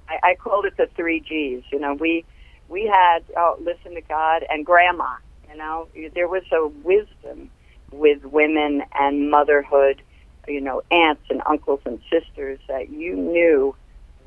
I, 0.10 0.32
I 0.32 0.36
called 0.36 0.66
it 0.66 0.76
the 0.76 0.90
three 0.96 1.20
G's. 1.20 1.62
You 1.72 1.80
know, 1.80 1.94
we 1.94 2.26
we 2.68 2.88
had 2.88 3.20
oh, 3.38 3.58
listen 3.62 3.94
to 3.94 4.02
God 4.02 4.44
and 4.50 4.66
grandma. 4.66 5.18
You 5.52 5.58
know, 5.58 5.88
there 6.16 6.28
was 6.28 6.44
a 6.52 6.68
wisdom 6.68 7.52
with 7.92 8.20
women 8.26 8.84
and 8.94 9.30
motherhood. 9.30 10.02
You 10.48 10.62
know, 10.62 10.84
aunts 10.92 11.24
and 11.30 11.42
uncles 11.50 11.80
and 11.86 12.00
sisters 12.12 12.60
that 12.68 12.90
you 12.92 13.16
knew 13.16 13.76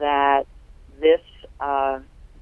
that 0.00 0.46
this 1.00 1.20
uh, 1.60 2.00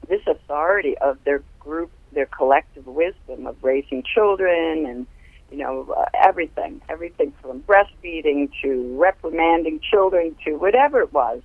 this 0.08 0.22
authority 0.26 0.96
of 0.98 1.18
their 1.24 1.42
group, 1.60 1.92
their 2.12 2.26
collective 2.26 2.86
wisdom 2.86 3.46
of 3.46 3.56
raising 3.62 4.02
children 4.02 4.86
and 4.86 5.06
you 5.50 5.58
know 5.58 5.94
uh, 5.96 6.04
everything, 6.24 6.80
everything 6.88 7.32
from 7.42 7.62
breastfeeding 7.62 8.48
to 8.62 8.96
reprimanding 8.98 9.80
children 9.80 10.36
to 10.44 10.54
whatever 10.54 11.00
it 11.00 11.12
was. 11.12 11.42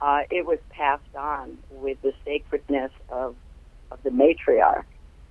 Uh, 0.00 0.22
it 0.30 0.46
was 0.46 0.58
passed 0.70 1.14
on 1.18 1.58
with 1.70 1.98
the 2.02 2.12
sacredness 2.24 2.92
of 3.10 3.36
of 3.90 3.98
the 4.02 4.10
matriarch. 4.10 4.84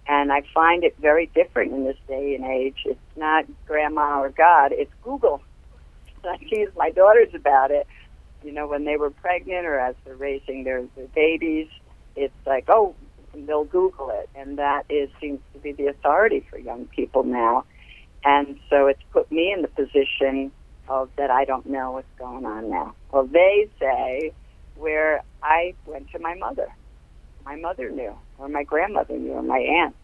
And 0.10 0.32
I 0.32 0.42
find 0.56 0.84
it 0.84 0.96
very 1.00 1.28
different 1.36 1.72
in 1.72 1.84
this 1.86 1.96
day 2.08 2.34
and 2.34 2.44
age. 2.44 2.78
It's 2.84 3.00
not 3.16 3.46
grandma 3.68 4.20
or 4.22 4.30
God, 4.30 4.72
it's 4.72 4.92
Google. 5.04 5.40
I 6.26 6.38
tease 6.38 6.70
my 6.76 6.90
daughters 6.90 7.30
about 7.36 7.70
it. 7.70 7.86
You 8.44 8.52
know, 8.52 8.68
when 8.68 8.86
they 8.86 8.98
were 8.98 9.12
pregnant 9.12 9.68
or 9.68 9.80
as 9.80 9.96
they're 10.04 10.16
raising 10.16 10.64
their, 10.64 10.84
their 10.96 11.08
babies, 11.14 11.68
it's 12.16 12.34
like, 12.48 12.66
oh, 12.70 12.96
they'll 13.36 13.66
Google 13.66 14.10
it. 14.10 14.30
And 14.36 14.58
that 14.58 14.86
is 14.90 15.10
seems 15.22 15.42
to 15.54 15.60
be 15.60 15.74
the 15.74 15.88
authority 15.88 16.44
for 16.50 16.58
young 16.58 16.86
people 16.88 17.24
now. 17.24 17.66
And 18.26 18.60
so 18.68 18.88
it's 18.88 19.04
put 19.14 19.32
me 19.32 19.54
in 19.54 19.62
the 19.62 19.68
position 19.68 20.52
of 20.88 21.10
that 21.18 21.30
I 21.30 21.46
don't 21.46 21.68
know 21.68 21.92
what's 21.92 22.08
going 22.18 22.48
on 22.48 22.72
now. 22.72 22.96
Well, 23.12 23.28
they 23.28 23.70
say 23.80 24.34
where 24.76 25.24
I 25.44 25.76
went 25.86 26.10
to 26.14 26.20
my 26.20 26.34
mother 26.34 26.74
my 27.46 27.56
mother 27.56 27.90
knew, 27.90 28.14
or 28.38 28.48
my 28.48 28.64
grandmother 28.64 29.18
knew, 29.18 29.34
or 29.34 29.42
my 29.42 29.60
aunt. 29.60 29.96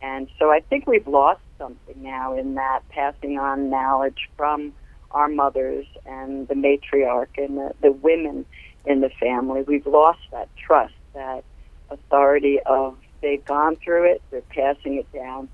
And 0.00 0.28
so 0.38 0.50
I 0.50 0.60
think 0.60 0.86
we've 0.86 1.06
lost 1.06 1.40
something 1.58 2.02
now 2.02 2.36
in 2.36 2.56
that 2.56 2.80
passing 2.90 3.38
on 3.38 3.70
knowledge 3.70 4.28
from 4.36 4.72
our 5.12 5.28
mothers 5.28 5.86
and 6.04 6.48
the 6.48 6.54
matriarch 6.54 7.38
and 7.38 7.56
the, 7.56 7.72
the 7.80 7.92
women 7.92 8.44
in 8.84 9.00
the 9.00 9.10
family. 9.20 9.62
We've 9.62 9.86
lost 9.86 10.18
that 10.32 10.48
trust, 10.56 10.94
that 11.14 11.44
authority 11.90 12.58
of 12.66 12.96
they've 13.20 13.44
gone 13.44 13.76
through 13.76 14.10
it, 14.12 14.22
they're 14.30 14.40
passing 14.40 14.96
it 14.96 15.06
down. 15.16 15.48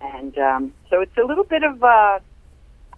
And 0.00 0.36
um, 0.38 0.72
so 0.90 1.00
it's 1.00 1.16
a 1.16 1.24
little 1.24 1.44
bit 1.44 1.62
of, 1.62 1.82
uh, 1.82 2.18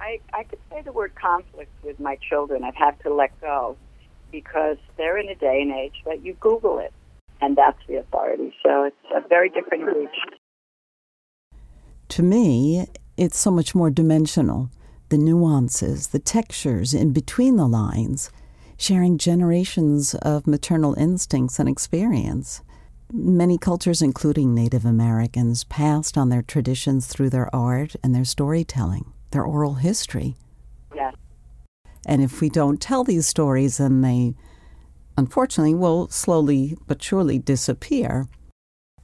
I, 0.00 0.20
I 0.32 0.44
could 0.44 0.58
say 0.70 0.80
the 0.82 0.92
word 0.92 1.14
conflict 1.14 1.70
with 1.84 2.00
my 2.00 2.16
children. 2.28 2.64
I've 2.64 2.74
had 2.74 2.98
to 3.02 3.12
let 3.12 3.38
go 3.40 3.76
because 4.32 4.78
they're 4.96 5.18
in 5.18 5.28
a 5.28 5.34
day 5.34 5.60
and 5.60 5.72
age 5.72 5.94
that 6.06 6.24
you 6.24 6.34
Google 6.40 6.78
it 6.78 6.92
and 7.40 7.56
that's 7.56 7.78
the 7.86 7.96
authority. 7.96 8.54
So 8.64 8.84
it's 8.84 8.96
a 9.14 9.26
very 9.28 9.48
different 9.48 9.84
reach. 9.84 10.08
To 12.08 12.22
me, 12.22 12.86
it's 13.16 13.38
so 13.38 13.50
much 13.50 13.74
more 13.74 13.90
dimensional. 13.90 14.70
The 15.10 15.18
nuances, 15.18 16.08
the 16.08 16.18
textures 16.18 16.94
in 16.94 17.12
between 17.12 17.56
the 17.56 17.66
lines, 17.66 18.30
sharing 18.76 19.18
generations 19.18 20.14
of 20.16 20.46
maternal 20.46 20.94
instincts 20.94 21.58
and 21.58 21.68
experience. 21.68 22.62
Many 23.12 23.56
cultures, 23.56 24.02
including 24.02 24.54
Native 24.54 24.84
Americans, 24.84 25.64
passed 25.64 26.18
on 26.18 26.28
their 26.28 26.42
traditions 26.42 27.06
through 27.06 27.30
their 27.30 27.54
art 27.54 27.96
and 28.02 28.14
their 28.14 28.24
storytelling, 28.24 29.12
their 29.30 29.44
oral 29.44 29.74
history. 29.74 30.36
Yes. 30.94 31.14
And 32.06 32.22
if 32.22 32.40
we 32.40 32.50
don't 32.50 32.80
tell 32.80 33.04
these 33.04 33.26
stories, 33.26 33.78
then 33.78 34.02
they 34.02 34.34
unfortunately 35.18 35.74
will 35.74 36.08
slowly 36.08 36.78
but 36.86 37.02
surely 37.02 37.38
disappear. 37.38 38.28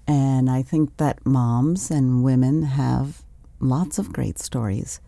And 0.06 0.48
I 0.48 0.62
think 0.62 0.96
that 0.98 1.26
moms 1.26 1.90
and 1.90 2.22
women 2.22 2.62
have 2.62 3.22
lots 3.58 3.98
of 3.98 4.12
great 4.12 4.38
stories. 4.38 5.00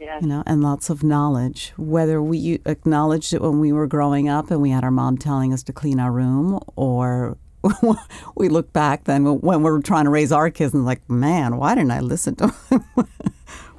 Yes. 0.00 0.22
You 0.22 0.28
know, 0.28 0.42
and 0.46 0.62
lots 0.62 0.90
of 0.90 1.04
knowledge. 1.04 1.72
Whether 1.76 2.20
we 2.22 2.60
acknowledged 2.64 3.32
it 3.32 3.42
when 3.42 3.60
we 3.60 3.70
were 3.70 3.86
growing 3.86 4.28
up 4.28 4.50
and 4.50 4.60
we 4.60 4.70
had 4.70 4.82
our 4.82 4.90
mom 4.90 5.18
telling 5.18 5.52
us 5.52 5.62
to 5.64 5.72
clean 5.72 6.00
our 6.00 6.10
room, 6.10 6.58
or 6.74 7.36
we 8.34 8.48
look 8.48 8.72
back 8.72 9.04
then 9.04 9.40
when 9.40 9.62
we're 9.62 9.82
trying 9.82 10.04
to 10.04 10.10
raise 10.10 10.32
our 10.32 10.50
kids 10.50 10.72
and 10.74 10.86
like, 10.86 11.08
man, 11.08 11.58
why 11.58 11.74
didn't 11.74 11.92
I 11.92 12.00
listen 12.00 12.34
to? 12.36 12.48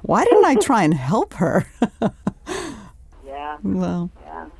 why 0.02 0.24
didn't 0.24 0.44
I 0.44 0.54
try 0.54 0.84
and 0.84 0.94
help 0.94 1.34
her? 1.34 1.66
yeah. 3.26 3.58
Well, 3.64 4.10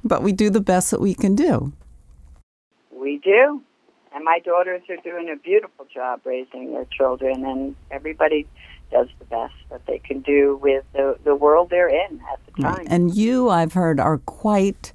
but 0.05 0.23
we 0.23 0.33
do 0.33 0.51
the 0.51 0.61
best 0.61 0.91
that 0.91 1.01
we 1.01 1.15
can 1.15 1.35
do. 1.35 1.73
We 2.91 3.19
do. 3.19 3.63
And 4.15 4.25
my 4.25 4.41
daughters 4.45 4.83
are 4.91 4.97
doing 4.97 5.31
a 5.31 5.37
beautiful 5.37 5.87
job 5.93 6.21
raising 6.25 6.73
their 6.73 6.85
children, 6.87 7.45
and 7.45 7.75
everybody 7.91 8.47
does 8.91 9.09
the 9.19 9.25
best 9.25 9.55
that 9.71 9.87
they 9.87 9.99
can 9.99 10.21
do 10.21 10.59
with 10.61 10.85
the, 10.93 11.17
the 11.25 11.35
world 11.35 11.71
they're 11.71 11.89
in 11.89 12.21
at 12.31 12.41
the 12.47 12.63
time. 12.63 12.87
And 12.89 13.15
you, 13.15 13.49
I've 13.49 13.73
heard, 13.73 13.99
are 13.99 14.19
quite 14.19 14.93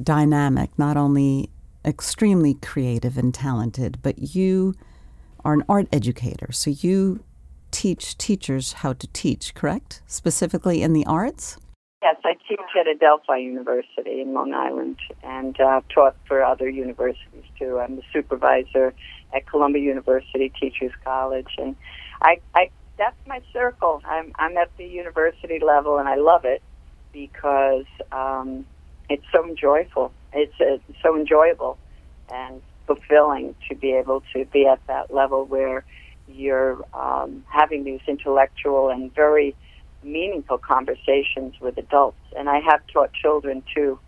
dynamic, 0.00 0.78
not 0.78 0.96
only 0.96 1.48
extremely 1.84 2.54
creative 2.54 3.16
and 3.16 3.32
talented, 3.32 3.98
but 4.02 4.34
you 4.34 4.74
are 5.44 5.54
an 5.54 5.64
art 5.68 5.86
educator. 5.92 6.52
So 6.52 6.70
you 6.70 7.24
teach 7.70 8.16
teachers 8.18 8.74
how 8.74 8.92
to 8.94 9.06
teach, 9.08 9.54
correct? 9.54 10.02
Specifically 10.06 10.82
in 10.82 10.92
the 10.92 11.04
arts? 11.06 11.58
Yes, 12.04 12.16
I 12.22 12.34
teach 12.46 12.60
at 12.78 12.86
Adelphi 12.86 13.40
University 13.42 14.20
in 14.20 14.34
Long 14.34 14.52
Island 14.52 14.98
and 15.22 15.58
uh, 15.58 15.80
taught 15.88 16.14
for 16.28 16.44
other 16.44 16.68
universities 16.68 17.44
too. 17.58 17.80
I'm 17.80 17.96
the 17.96 18.02
supervisor 18.12 18.92
at 19.34 19.46
Columbia 19.46 19.82
University 19.82 20.52
Teachers 20.60 20.92
College, 21.02 21.48
and 21.56 21.74
I, 22.20 22.40
I 22.54 22.68
that's 22.98 23.16
my 23.26 23.40
circle. 23.54 24.02
I'm 24.04 24.32
I'm 24.38 24.54
at 24.58 24.70
the 24.76 24.84
university 24.84 25.60
level, 25.64 25.96
and 25.96 26.06
I 26.06 26.16
love 26.16 26.44
it 26.44 26.60
because 27.14 27.86
um, 28.12 28.66
it's 29.08 29.24
so 29.32 29.54
joyful. 29.58 30.12
It's, 30.34 30.52
uh, 30.60 30.76
so 31.02 31.16
enjoyable 31.16 31.78
and 32.30 32.60
fulfilling 32.86 33.54
to 33.70 33.74
be 33.74 33.92
able 33.92 34.22
to 34.34 34.44
be 34.44 34.66
at 34.66 34.86
that 34.88 35.14
level 35.14 35.46
where 35.46 35.86
you're 36.28 36.84
um, 36.92 37.44
having 37.50 37.84
these 37.84 38.00
intellectual 38.06 38.90
and 38.90 39.14
very 39.14 39.56
meaningful 40.04 40.58
conversations 40.58 41.54
with 41.60 41.78
adults. 41.78 42.18
And 42.36 42.48
I 42.48 42.60
have 42.60 42.80
taught 42.92 43.12
children 43.12 43.62
too, 43.74 43.98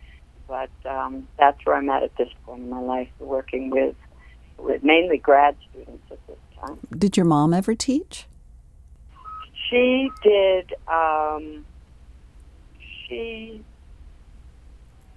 but 0.49 0.71
um, 0.85 1.29
that's 1.39 1.59
where 1.65 1.77
I'm 1.77 1.89
at 1.91 2.03
at 2.03 2.17
this 2.17 2.29
point 2.45 2.63
in 2.63 2.71
my 2.71 2.81
life, 2.81 3.09
working 3.19 3.71
with 3.71 3.95
with 4.59 4.83
mainly 4.83 5.19
grad 5.19 5.55
students 5.71 6.05
at 6.11 6.27
this 6.27 6.39
time. 6.61 6.79
Did 6.97 7.17
your 7.17 7.27
mom 7.27 7.53
ever 7.53 7.75
teach? 7.75 8.27
She 9.69 10.11
did. 10.23 10.73
Um, 10.89 11.67
she 13.07 13.63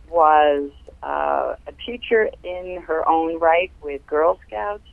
was 0.09 0.71
uh, 1.03 1.55
a 1.67 1.71
teacher 1.85 2.29
in 2.43 2.83
her 2.87 3.07
own 3.07 3.39
right 3.39 3.71
with 3.81 4.05
Girl 4.07 4.39
Scouts 4.47 4.83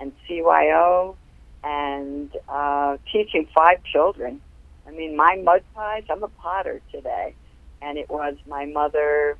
and 0.00 0.12
CYO 0.28 1.16
and 1.62 2.30
uh, 2.48 2.96
teaching 3.12 3.46
five 3.54 3.82
children. 3.84 4.40
I 4.86 4.90
mean, 4.90 5.16
my 5.16 5.36
mud 5.42 5.62
pies, 5.74 6.04
I'm 6.10 6.22
a 6.22 6.28
potter 6.28 6.80
today. 6.92 7.34
And 7.82 7.98
it 7.98 8.08
was 8.08 8.34
my 8.48 8.66
mother, 8.66 9.36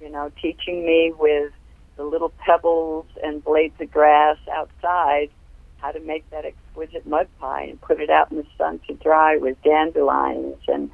you 0.00 0.10
know, 0.10 0.30
teaching 0.40 0.84
me 0.84 1.12
with 1.16 1.52
the 1.96 2.04
little 2.04 2.32
pebbles 2.44 3.06
and 3.22 3.42
blades 3.42 3.74
of 3.80 3.90
grass 3.90 4.36
outside 4.52 5.30
how 5.78 5.92
to 5.92 6.00
make 6.00 6.28
that 6.30 6.44
exquisite 6.44 7.06
mud 7.06 7.28
pie 7.40 7.64
and 7.64 7.80
put 7.80 8.00
it 8.00 8.10
out 8.10 8.30
in 8.30 8.38
the 8.38 8.46
sun 8.58 8.80
to 8.86 8.94
dry 8.94 9.36
with 9.36 9.60
dandelions. 9.62 10.56
And 10.68 10.90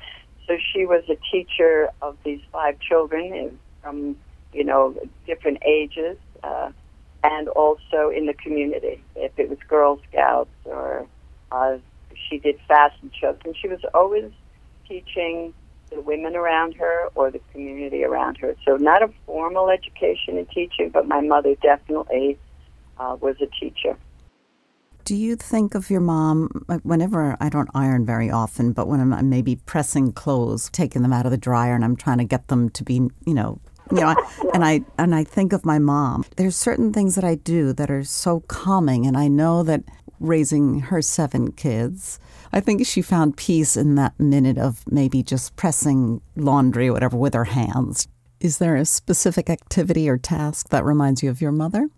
so 0.47 0.55
she 0.73 0.87
was 0.87 1.05
a 1.09 1.17
teacher 1.31 1.89
of 2.01 2.17
these 2.25 2.41
five 2.53 2.79
children 2.81 3.59
from, 3.83 4.17
you 4.53 4.65
know, 4.65 4.95
different 5.27 5.59
ages. 5.65 6.17
Uh, 6.43 6.71
and 7.25 7.49
also 7.49 8.11
in 8.15 8.27
the 8.27 8.35
community. 8.35 9.03
If 9.15 9.33
it 9.39 9.49
was 9.49 9.59
Girl 9.69 10.01
Scouts 10.11 10.51
or 10.65 11.07
uh, 11.51 11.79
she 12.33 12.39
did 12.39 12.59
fashion 12.67 13.11
shows, 13.21 13.37
and 13.45 13.55
she 13.61 13.69
was 13.69 13.81
always 13.93 14.31
teaching 14.89 15.53
the 15.91 16.01
women 16.01 16.35
around 16.35 16.75
her 16.75 17.09
or 17.15 17.31
the 17.31 17.41
community 17.53 18.05
around 18.05 18.39
her. 18.39 18.57
So 18.65 18.77
not 18.77 19.03
a 19.03 19.11
formal 19.27 19.69
education 19.69 20.39
in 20.39 20.47
teaching, 20.47 20.89
but 20.89 21.07
my 21.07 21.21
mother 21.21 21.55
definitely 21.57 22.39
uh, 22.99 23.17
was 23.21 23.37
a 23.43 23.47
teacher. 23.61 23.97
Do 25.05 25.15
you 25.15 25.37
think 25.37 25.75
of 25.75 25.91
your 25.91 26.01
mom 26.01 26.65
whenever 26.85 27.37
I 27.41 27.49
don't 27.49 27.69
iron 27.75 28.07
very 28.07 28.31
often, 28.31 28.73
but 28.73 28.87
when 28.87 29.01
I'm 29.01 29.29
maybe 29.29 29.57
pressing 29.57 30.13
clothes, 30.13 30.71
taking 30.71 31.03
them 31.03 31.13
out 31.13 31.27
of 31.27 31.33
the 31.33 31.39
dryer, 31.39 31.75
and 31.75 31.85
I'm 31.85 31.97
trying 31.97 32.19
to 32.19 32.25
get 32.25 32.49
them 32.49 32.71
to 32.71 32.85
be, 32.85 32.95
you 33.27 33.35
know, 33.35 33.61
you 33.91 34.01
know, 34.01 34.15
and 34.55 34.65
I 34.65 34.83
and 34.99 35.15
I 35.15 35.25
think 35.25 35.53
of 35.53 35.67
my 35.67 35.81
mom. 35.81 36.25
There's 36.37 36.57
certain 36.57 36.93
things 36.93 37.17
that 37.17 37.25
I 37.25 37.35
do 37.35 37.73
that 37.73 37.91
are 37.91 38.05
so 38.05 38.41
calming, 38.47 39.05
and 39.05 39.17
I 39.17 39.27
know 39.27 39.65
that 39.65 39.83
raising 40.23 40.81
her 40.81 41.03
seven 41.03 41.53
kids, 41.53 42.19
I 42.53 42.61
think 42.61 42.87
she 42.87 43.03
found 43.03 43.37
peace 43.37 43.77
in 43.77 43.97
that 43.97 44.19
minute 44.19 44.59
of 44.59 44.85
maybe 44.91 45.23
just 45.23 45.57
pressing 45.57 46.21
laundry 46.37 46.89
or 46.89 46.93
whatever 46.93 47.17
with 47.17 47.35
her 47.35 47.45
hands. 47.45 48.09
Is 48.41 48.59
there 48.59 48.77
a 48.77 48.85
specific 48.85 49.51
activity 49.51 50.09
or 50.09 50.19
task 50.19 50.69
that 50.71 50.85
reminds 50.85 51.23
you 51.23 51.31
of 51.31 51.41
your 51.41 51.53
mother? 51.53 51.89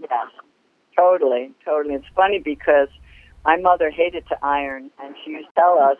Yes, 0.00 0.28
totally, 0.96 1.52
totally. 1.64 1.94
It's 1.94 2.06
funny 2.14 2.38
because 2.38 2.88
my 3.44 3.56
mother 3.56 3.90
hated 3.90 4.26
to 4.28 4.36
iron, 4.42 4.90
and 5.02 5.14
she 5.24 5.32
used 5.32 5.48
to 5.48 5.60
tell 5.60 5.78
us 5.78 5.96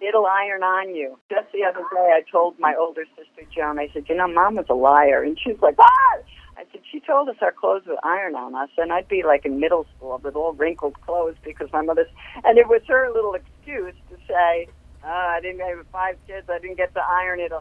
it'll 0.00 0.26
iron 0.26 0.62
on 0.62 0.94
you. 0.94 1.18
Just 1.30 1.46
the 1.52 1.64
other 1.64 1.80
day, 1.92 2.10
I 2.14 2.22
told 2.30 2.58
my 2.58 2.74
older 2.78 3.04
sister 3.16 3.48
Joan, 3.54 3.78
I 3.78 3.88
said, 3.92 4.04
you 4.08 4.14
know, 4.14 4.28
mom 4.28 4.56
was 4.56 4.66
a 4.68 4.74
liar. 4.74 5.22
And 5.22 5.38
she's 5.42 5.56
like, 5.60 5.78
what? 5.78 6.24
I 6.58 6.64
said, 6.72 6.80
she 6.90 6.98
told 6.98 7.28
us 7.28 7.36
our 7.40 7.52
clothes 7.52 7.84
would 7.86 7.98
iron 8.02 8.34
on 8.34 8.56
us. 8.56 8.68
And 8.76 8.92
I'd 8.92 9.06
be 9.06 9.22
like 9.24 9.44
in 9.46 9.60
middle 9.60 9.86
school 9.96 10.20
with 10.22 10.34
all 10.34 10.52
wrinkled 10.54 11.00
clothes 11.02 11.36
because 11.44 11.68
my 11.72 11.82
mother's, 11.82 12.08
and 12.44 12.58
it 12.58 12.66
was 12.66 12.82
her 12.88 13.10
little 13.14 13.34
excuse 13.34 13.94
to 14.10 14.16
say, 14.26 14.66
oh, 15.04 15.08
I 15.36 15.40
didn't 15.40 15.60
have 15.60 15.86
five 15.92 16.16
kids, 16.26 16.48
I 16.50 16.58
didn't 16.58 16.76
get 16.76 16.92
to 16.94 17.00
iron 17.00 17.38
it. 17.38 17.52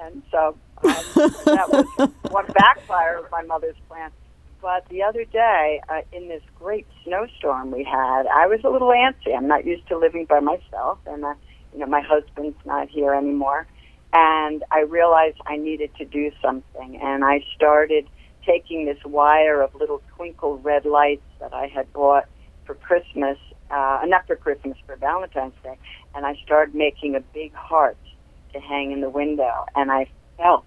And 0.00 0.22
so 0.30 0.56
um, 0.82 0.94
that 1.44 1.68
was 1.68 2.10
one 2.30 2.46
backfire 2.54 3.18
of 3.18 3.30
my 3.30 3.42
mother's 3.42 3.76
plan. 3.88 4.10
But 4.62 4.88
the 4.88 5.02
other 5.02 5.24
day, 5.24 5.82
uh, 5.90 6.00
in 6.12 6.28
this 6.28 6.42
great 6.58 6.86
snowstorm 7.04 7.70
we 7.70 7.84
had, 7.84 8.26
I 8.26 8.46
was 8.46 8.60
a 8.64 8.70
little 8.70 8.88
antsy. 8.88 9.36
I'm 9.36 9.46
not 9.46 9.66
used 9.66 9.86
to 9.88 9.98
living 9.98 10.24
by 10.24 10.40
myself, 10.40 10.98
and 11.06 11.24
uh, 11.24 11.34
you 11.74 11.80
know, 11.80 11.86
my 11.86 12.00
husband's 12.00 12.56
not 12.64 12.88
here 12.88 13.14
anymore. 13.14 13.66
And 14.12 14.64
I 14.72 14.80
realized 14.80 15.36
I 15.46 15.56
needed 15.56 15.90
to 15.98 16.06
do 16.06 16.30
something. 16.40 16.98
And 17.02 17.22
I 17.22 17.44
started 17.54 18.08
taking 18.46 18.86
this 18.86 18.98
wire 19.04 19.60
of 19.60 19.74
little 19.74 20.02
twinkle 20.14 20.58
red 20.58 20.84
lights 20.84 21.26
that 21.40 21.52
I 21.52 21.66
had 21.66 21.92
bought 21.92 22.26
for 22.64 22.74
Christmas, 22.74 23.38
uh, 23.70 24.00
not 24.04 24.26
for 24.26 24.36
Christmas, 24.36 24.76
for 24.86 24.96
Valentine's 24.96 25.54
Day. 25.62 25.76
And 26.14 26.24
I 26.24 26.34
started 26.44 26.74
making 26.74 27.16
a 27.16 27.20
big 27.20 27.52
heart 27.54 27.98
to 28.52 28.60
hang 28.60 28.92
in 28.92 29.00
the 29.00 29.10
window. 29.10 29.66
And 29.74 29.90
I 29.90 30.08
felt 30.36 30.64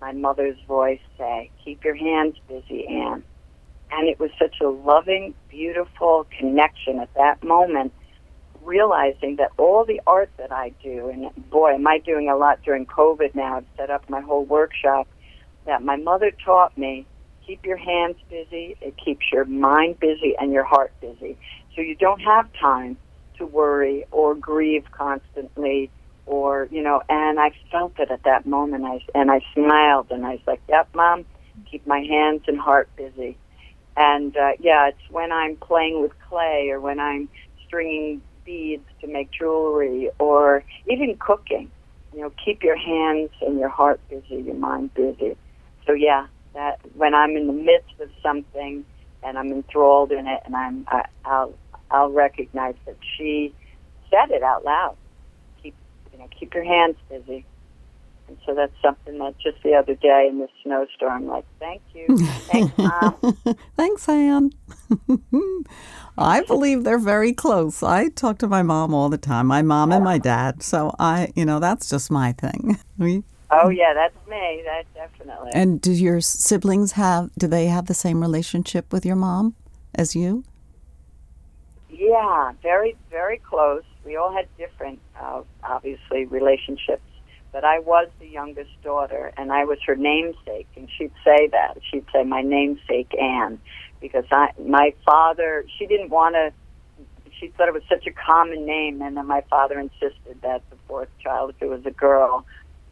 my 0.00 0.12
mother's 0.12 0.58
voice 0.68 1.00
say, 1.18 1.50
Keep 1.64 1.84
your 1.84 1.96
hands 1.96 2.36
busy, 2.48 2.86
Anne. 2.86 3.22
And 3.90 4.08
it 4.08 4.18
was 4.18 4.30
such 4.38 4.56
a 4.60 4.68
loving, 4.68 5.34
beautiful 5.48 6.26
connection 6.38 6.98
at 6.98 7.12
that 7.14 7.42
moment 7.42 7.92
realizing 8.66 9.36
that 9.36 9.52
all 9.56 9.84
the 9.84 10.00
art 10.06 10.28
that 10.38 10.52
I 10.52 10.72
do, 10.82 11.08
and 11.08 11.50
boy, 11.50 11.74
am 11.74 11.86
I 11.86 11.98
doing 11.98 12.28
a 12.28 12.36
lot 12.36 12.62
during 12.64 12.84
COVID 12.84 13.34
now. 13.34 13.58
I've 13.58 13.64
set 13.76 13.90
up 13.90 14.10
my 14.10 14.20
whole 14.20 14.44
workshop 14.44 15.06
that 15.66 15.82
my 15.82 15.96
mother 15.96 16.32
taught 16.44 16.76
me. 16.78 17.06
Keep 17.46 17.64
your 17.64 17.76
hands 17.76 18.16
busy. 18.28 18.76
It 18.80 18.94
keeps 19.02 19.26
your 19.32 19.44
mind 19.44 20.00
busy 20.00 20.34
and 20.40 20.52
your 20.52 20.64
heart 20.64 20.92
busy. 21.00 21.38
So 21.74 21.82
you 21.82 21.94
don't 21.96 22.20
have 22.20 22.46
time 22.60 22.98
to 23.38 23.46
worry 23.46 24.04
or 24.10 24.34
grieve 24.34 24.84
constantly 24.96 25.90
or, 26.26 26.68
you 26.70 26.82
know, 26.82 27.02
and 27.08 27.38
I 27.38 27.50
felt 27.70 27.92
it 27.98 28.10
at 28.10 28.24
that 28.24 28.46
moment. 28.46 28.84
I, 28.84 29.00
and 29.14 29.30
I 29.30 29.40
smiled 29.54 30.08
and 30.10 30.26
I 30.26 30.32
was 30.32 30.40
like, 30.46 30.60
yep, 30.68 30.88
mom, 30.94 31.24
keep 31.70 31.86
my 31.86 32.00
hands 32.00 32.42
and 32.48 32.58
heart 32.58 32.88
busy. 32.96 33.38
And, 33.96 34.36
uh, 34.36 34.52
yeah, 34.60 34.88
it's 34.88 34.98
when 35.10 35.32
I'm 35.32 35.56
playing 35.56 36.02
with 36.02 36.12
clay 36.28 36.68
or 36.70 36.80
when 36.80 37.00
I'm 37.00 37.28
stringing 37.66 38.22
beads 38.44 38.86
to 39.00 39.06
make 39.06 39.30
jewelry 39.38 40.10
or 40.18 40.64
even 40.90 41.16
cooking. 41.18 41.70
You 42.14 42.22
know, 42.22 42.32
keep 42.44 42.62
your 42.62 42.76
hands 42.76 43.30
and 43.42 43.58
your 43.58 43.68
heart 43.68 44.00
busy, 44.10 44.42
your 44.42 44.54
mind 44.54 44.90
busy. 44.94 45.36
So 45.86 45.92
yeah, 45.92 46.26
that 46.54 46.80
when 46.94 47.14
I'm 47.14 47.36
in 47.36 47.46
the 47.46 47.52
midst 47.52 48.00
of 48.00 48.08
something 48.22 48.84
and 49.22 49.38
I'm 49.38 49.52
enthralled 49.52 50.12
in 50.12 50.26
it, 50.26 50.40
and 50.44 50.56
I'm 50.56 50.84
I, 50.88 51.04
I'll 51.24 51.54
I'll 51.90 52.10
recognize 52.10 52.74
that 52.86 52.96
she 53.16 53.54
said 54.10 54.30
it 54.30 54.42
out 54.42 54.64
loud. 54.64 54.96
Keep 55.62 55.74
you 56.12 56.18
know, 56.18 56.28
keep 56.38 56.54
your 56.54 56.64
hands 56.64 56.96
busy. 57.08 57.44
And 58.28 58.36
so 58.44 58.54
that's 58.54 58.72
something 58.82 59.18
that 59.18 59.34
just 59.38 59.62
the 59.62 59.74
other 59.74 59.94
day 59.94 60.26
in 60.28 60.38
the 60.38 60.48
snowstorm, 60.62 61.28
like, 61.28 61.44
thank 61.60 61.80
you. 61.94 62.18
Thanks, 62.48 62.72
Mom. 62.82 63.18
Thanks, 63.76 64.08
Anne. 64.08 64.50
I 66.18 66.42
believe 66.42 66.82
they're 66.82 66.98
very 66.98 67.32
close. 67.32 67.82
I 67.82 68.08
talk 68.08 68.38
to 68.38 68.48
my 68.48 68.62
mom 68.62 68.94
all 68.94 69.08
the 69.08 69.18
time, 69.18 69.46
my 69.46 69.62
mom 69.62 69.92
and 69.92 70.02
my 70.02 70.18
dad. 70.18 70.62
So 70.62 70.92
I, 70.98 71.32
you 71.36 71.44
know, 71.44 71.60
that's 71.60 71.88
just 71.88 72.10
my 72.10 72.32
thing. 72.32 72.78
We, 72.98 73.24
oh, 73.50 73.68
yeah, 73.68 73.94
that's 73.94 74.16
me. 74.28 74.62
That 74.64 74.84
definitely. 74.94 75.50
And 75.54 75.80
do 75.80 75.92
your 75.92 76.20
siblings 76.20 76.92
have, 76.92 77.30
do 77.38 77.46
they 77.46 77.66
have 77.66 77.86
the 77.86 77.94
same 77.94 78.20
relationship 78.20 78.92
with 78.92 79.04
your 79.06 79.16
mom 79.16 79.54
as 79.94 80.14
you? 80.14 80.44
Yeah, 81.90 82.52
very, 82.62 82.96
very 83.10 83.38
close. 83.38 83.84
We 84.04 84.16
all 84.16 84.32
had 84.32 84.46
different, 84.58 85.00
uh, 85.20 85.42
obviously, 85.62 86.26
relationships 86.26 87.02
but 87.56 87.64
I 87.64 87.78
was 87.78 88.08
the 88.20 88.28
youngest 88.28 88.70
daughter, 88.82 89.32
and 89.38 89.50
I 89.50 89.64
was 89.64 89.78
her 89.86 89.96
namesake, 89.96 90.68
and 90.76 90.90
she'd 90.94 91.10
say 91.24 91.48
that. 91.52 91.78
She'd 91.90 92.04
say, 92.12 92.22
"My 92.22 92.42
namesake 92.42 93.14
Anne," 93.18 93.58
because 93.98 94.26
I, 94.30 94.50
my 94.62 94.92
father, 95.06 95.64
she 95.78 95.86
didn't 95.86 96.10
want 96.10 96.34
to. 96.34 96.52
She 97.40 97.48
thought 97.48 97.68
it 97.68 97.72
was 97.72 97.82
such 97.88 98.06
a 98.06 98.10
common 98.10 98.66
name, 98.66 99.00
and 99.00 99.16
then 99.16 99.26
my 99.26 99.40
father 99.48 99.80
insisted 99.80 100.36
that 100.42 100.68
the 100.68 100.76
fourth 100.86 101.08
child, 101.18 101.54
if 101.56 101.62
it 101.62 101.70
was 101.70 101.80
a 101.86 101.90
girl, 101.90 102.44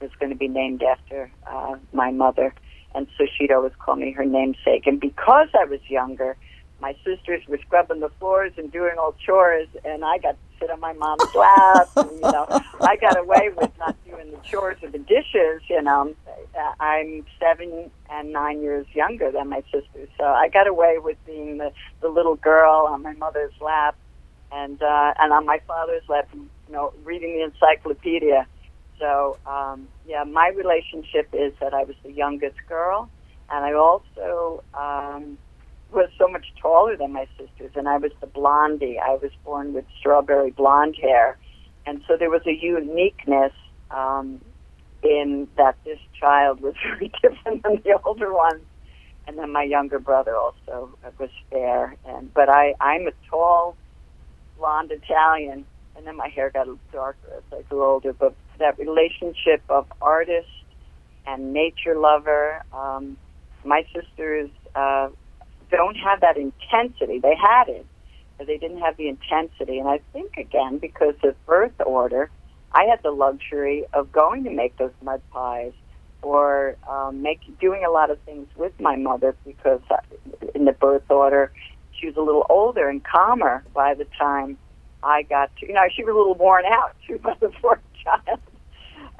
was 0.04 0.12
going 0.18 0.30
to 0.30 0.38
be 0.38 0.48
named 0.48 0.82
after 0.82 1.30
uh, 1.46 1.76
my 1.92 2.10
mother, 2.10 2.54
and 2.94 3.06
so 3.18 3.24
she'd 3.36 3.50
always 3.50 3.72
call 3.78 3.96
me 3.96 4.12
her 4.12 4.24
namesake. 4.24 4.86
And 4.86 5.00
because 5.00 5.48
I 5.58 5.64
was 5.64 5.80
younger, 5.88 6.36
my 6.80 6.94
sisters 7.04 7.42
were 7.48 7.58
scrubbing 7.58 8.00
the 8.00 8.10
floors 8.20 8.52
and 8.56 8.70
doing 8.70 8.96
all 8.98 9.14
chores, 9.24 9.68
and 9.84 10.04
I 10.04 10.18
got 10.18 10.32
to 10.32 10.36
sit 10.60 10.70
on 10.70 10.80
my 10.80 10.92
mom's 10.92 11.34
lap. 11.34 11.88
and, 11.96 12.10
you 12.10 12.20
know, 12.20 12.46
I 12.80 12.96
got 12.96 13.18
away 13.18 13.50
with 13.56 13.70
not 13.78 13.96
doing 14.04 14.30
the 14.30 14.38
chores 14.38 14.76
or 14.82 14.90
the 14.90 14.98
dishes. 14.98 15.62
You 15.68 15.82
know, 15.82 16.14
I'm 16.80 17.24
seven 17.40 17.90
and 18.10 18.32
nine 18.32 18.60
years 18.60 18.86
younger 18.92 19.30
than 19.30 19.48
my 19.48 19.62
sisters, 19.72 20.08
so 20.18 20.24
I 20.24 20.48
got 20.48 20.66
away 20.66 20.98
with 20.98 21.16
being 21.26 21.58
the 21.58 21.72
the 22.00 22.08
little 22.08 22.36
girl 22.36 22.86
on 22.90 23.02
my 23.02 23.14
mother's 23.14 23.54
lap, 23.60 23.96
and 24.52 24.82
uh, 24.82 25.14
and 25.18 25.32
on 25.32 25.46
my 25.46 25.60
father's 25.66 26.06
lap, 26.08 26.28
you 26.34 26.48
know, 26.68 26.92
reading 27.04 27.36
the 27.36 27.44
encyclopedia. 27.44 28.46
So 28.98 29.38
um, 29.46 29.88
yeah, 30.06 30.24
my 30.24 30.50
relationship 30.56 31.28
is 31.32 31.52
that 31.60 31.74
I 31.74 31.84
was 31.84 31.96
the 32.04 32.12
youngest 32.12 32.56
girl, 32.68 33.10
and 33.50 33.64
I 33.64 33.72
also. 33.74 34.62
Um, 34.74 35.38
was 35.92 36.10
so 36.18 36.28
much 36.28 36.46
taller 36.60 36.96
than 36.96 37.12
my 37.12 37.26
sisters, 37.38 37.70
and 37.76 37.88
I 37.88 37.98
was 37.98 38.10
the 38.20 38.26
blondie. 38.26 38.98
I 38.98 39.14
was 39.14 39.30
born 39.44 39.72
with 39.72 39.84
strawberry 39.98 40.50
blonde 40.50 40.96
hair, 41.00 41.38
And 41.86 42.02
so 42.08 42.16
there 42.18 42.30
was 42.30 42.42
a 42.46 42.52
uniqueness 42.52 43.52
um, 43.90 44.40
in 45.02 45.48
that 45.56 45.76
this 45.84 45.98
child 46.18 46.60
was 46.60 46.74
very 46.84 47.12
different 47.22 47.62
than 47.62 47.80
the 47.84 47.98
older 48.04 48.32
ones. 48.32 48.62
And 49.26 49.38
then 49.38 49.52
my 49.52 49.62
younger 49.62 49.98
brother 49.98 50.36
also 50.36 50.98
was 51.18 51.30
fair. 51.50 51.96
And 52.06 52.32
but 52.34 52.48
I, 52.48 52.74
I'm 52.80 53.06
a 53.06 53.12
tall, 53.30 53.76
blonde 54.58 54.90
Italian, 54.92 55.64
and 55.96 56.06
then 56.06 56.16
my 56.16 56.28
hair 56.28 56.50
got 56.50 56.66
darker 56.92 57.28
as 57.36 57.42
I 57.52 57.62
grew 57.62 57.84
older. 57.84 58.12
But 58.12 58.34
that 58.58 58.78
relationship 58.78 59.62
of 59.68 59.86
artist 60.00 60.48
and 61.26 61.52
nature 61.52 61.96
lover, 61.96 62.62
um, 62.72 63.16
my 63.64 63.84
sisters 63.94 64.50
uh, 64.74 65.08
don't 65.70 65.96
have 65.96 66.20
that 66.20 66.36
intensity. 66.36 67.18
They 67.18 67.34
had 67.34 67.68
it, 67.68 67.86
but 68.38 68.46
they 68.46 68.58
didn't 68.58 68.80
have 68.80 68.96
the 68.96 69.08
intensity. 69.08 69.78
And 69.78 69.88
I 69.88 70.00
think 70.12 70.36
again 70.36 70.78
because 70.78 71.14
of 71.22 71.34
birth 71.46 71.80
order, 71.84 72.30
I 72.72 72.84
had 72.84 73.00
the 73.02 73.10
luxury 73.10 73.84
of 73.92 74.12
going 74.12 74.44
to 74.44 74.50
make 74.50 74.76
those 74.76 74.92
mud 75.02 75.22
pies 75.32 75.72
or 76.22 76.76
um, 76.88 77.22
make 77.22 77.40
doing 77.60 77.84
a 77.86 77.90
lot 77.90 78.10
of 78.10 78.18
things 78.20 78.48
with 78.56 78.72
my 78.80 78.96
mother 78.96 79.36
because 79.44 79.80
uh, 79.90 79.96
in 80.54 80.64
the 80.64 80.72
birth 80.72 81.08
order 81.10 81.52
she 81.92 82.06
was 82.06 82.16
a 82.16 82.20
little 82.20 82.46
older 82.48 82.88
and 82.88 83.04
calmer 83.04 83.62
by 83.74 83.94
the 83.94 84.06
time 84.18 84.58
I 85.04 85.22
got 85.22 85.54
to. 85.58 85.66
You 85.66 85.74
know, 85.74 85.82
she 85.94 86.04
was 86.04 86.14
a 86.14 86.16
little 86.16 86.34
worn 86.34 86.64
out 86.66 86.96
too 87.06 87.18
by 87.18 87.36
the 87.40 87.50
fourth 87.60 87.80
child, 88.02 88.40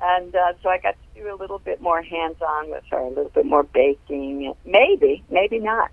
and 0.02 0.34
uh, 0.34 0.52
so 0.62 0.68
I 0.68 0.78
got 0.78 0.96
to 1.14 1.22
do 1.22 1.34
a 1.34 1.36
little 1.36 1.58
bit 1.58 1.80
more 1.80 2.02
hands-on 2.02 2.70
with 2.70 2.84
her, 2.90 2.98
a 2.98 3.08
little 3.08 3.30
bit 3.30 3.46
more 3.46 3.62
baking, 3.62 4.54
maybe, 4.64 5.22
maybe 5.30 5.58
not, 5.58 5.90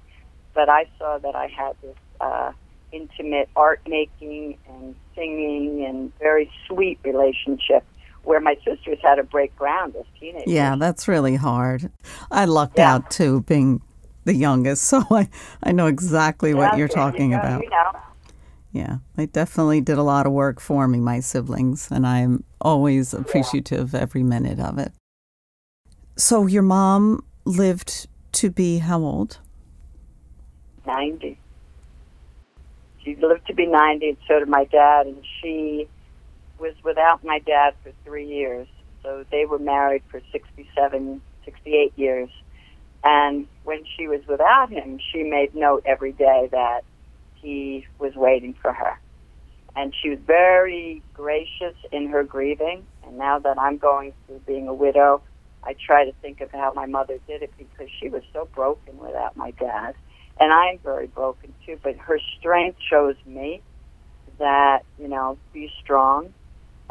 but 0.54 0.70
I 0.70 0.86
saw 0.98 1.18
that 1.20 1.36
I 1.36 1.48
had 1.48 1.76
this. 1.82 1.96
Uh, 2.20 2.52
intimate 2.92 3.50
art 3.56 3.82
making 3.88 4.58
and 4.68 4.96
singing 5.16 5.86
and 5.86 6.12
very 6.20 6.52
sweet 6.68 7.00
relationship 7.04 7.86
where 8.24 8.40
my 8.40 8.56
sisters 8.66 9.00
had 9.02 9.16
to 9.16 9.24
break 9.24 9.56
ground 9.56 9.96
as 9.96 10.06
teenagers. 10.20 10.52
Yeah, 10.52 10.76
that's 10.78 11.08
really 11.08 11.36
hard. 11.36 11.92
I 12.30 12.46
lucked 12.46 12.78
yeah. 12.78 12.94
out 12.94 13.10
too, 13.10 13.42
being 13.42 13.82
the 14.26 14.36
youngest, 14.36 14.84
so 14.90 15.04
I, 15.10 15.30
I 15.64 15.72
know 15.72 15.88
exactly 15.88 16.54
what 16.54 16.78
you're 16.78 16.88
talking 16.88 17.32
you 17.32 17.38
know, 17.38 17.40
about. 17.40 17.64
You 17.64 17.70
know. 17.70 17.92
Yeah, 18.72 18.98
they 19.16 19.26
definitely 19.26 19.82
did 19.82 19.98
a 19.98 20.04
lot 20.04 20.26
of 20.26 20.32
work 20.32 20.62
for 20.62 20.88
me, 20.88 21.00
my 21.00 21.20
siblings, 21.20 21.92
and 21.92 22.08
I'm 22.08 22.44
always 22.62 23.14
appreciative 23.14 23.94
every 23.94 24.24
minute 24.24 24.60
of 24.60 24.78
it. 24.78 24.94
So 26.16 26.46
your 26.46 26.62
mom 26.62 27.26
lived 27.44 28.08
to 28.34 28.50
be 28.50 28.78
how 28.78 29.02
old? 29.02 29.40
90. 30.86 31.38
She 33.04 33.16
lived 33.16 33.48
to 33.48 33.54
be 33.54 33.66
90, 33.66 34.10
and 34.10 34.18
so 34.28 34.40
did 34.40 34.48
my 34.48 34.66
dad, 34.66 35.08
and 35.08 35.24
she 35.42 35.88
was 36.60 36.74
without 36.84 37.24
my 37.26 37.40
dad 37.40 37.74
for 37.84 37.92
three 38.06 38.28
years. 38.28 38.68
So 39.04 39.26
they 39.32 39.46
were 39.46 39.60
married 39.60 40.04
for 40.10 40.22
67, 40.32 41.22
68 41.44 41.94
years. 41.98 42.30
And 43.04 43.48
when 43.64 43.84
she 43.98 44.08
was 44.08 44.22
without 44.28 44.70
him, 44.70 45.00
she 45.12 45.24
made 45.24 45.56
note 45.56 45.84
every 45.86 46.12
day 46.12 46.48
that 46.52 46.82
he 47.42 47.86
was 48.00 48.14
waiting 48.16 48.56
for 48.62 48.74
her. 48.74 48.94
And 49.76 49.94
she 50.02 50.10
was 50.10 50.20
very 50.26 51.04
gracious 51.14 51.76
in 51.92 52.10
her 52.10 52.24
grieving. 52.24 52.88
And 53.08 53.18
now 53.18 53.40
that 53.40 53.58
I'm 53.60 53.78
going 53.78 54.14
through 54.26 54.42
being 54.48 54.68
a 54.68 54.74
widow, 54.74 55.24
I 55.64 55.76
try 55.86 56.06
to 56.06 56.14
think 56.22 56.42
of 56.42 56.52
how 56.52 56.74
my 56.76 56.88
mother 56.88 57.20
did 57.28 57.44
it 57.44 57.52
because 57.58 57.88
she 58.02 58.10
was 58.10 58.24
so 58.34 58.50
broken 58.56 58.98
without 59.00 59.38
my 59.38 59.52
dad 59.52 59.96
and 60.40 60.52
I'm 60.54 60.80
very 60.84 61.08
broken 61.08 61.54
too. 61.66 61.78
But 61.84 61.98
her 62.08 62.20
strength 62.40 62.80
shows 62.90 63.16
me 63.26 63.64
that 64.40 64.80
you 64.98 65.08
know 65.08 65.38
be 65.54 65.70
strong. 65.84 66.34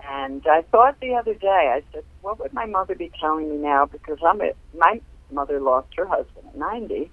And 0.09 0.43
I 0.51 0.63
thought 0.71 0.97
the 1.01 1.15
other 1.15 1.35
day, 1.35 1.73
I 1.75 1.83
said, 1.93 2.05
what 2.23 2.41
would 2.41 2.55
my 2.55 2.67
mother 2.67 2.95
be 2.95 3.13
telling 3.21 3.51
me 3.51 3.57
now? 3.59 3.87
Because 3.87 4.19
I'm 4.27 4.41
a, 4.41 4.53
my 4.77 5.01
mother 5.33 5.61
lost 5.61 5.89
her 5.97 6.07
husband 6.07 6.47
at 6.49 6.59
90. 6.59 7.11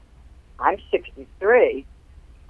I'm 0.59 0.77
63, 0.91 1.85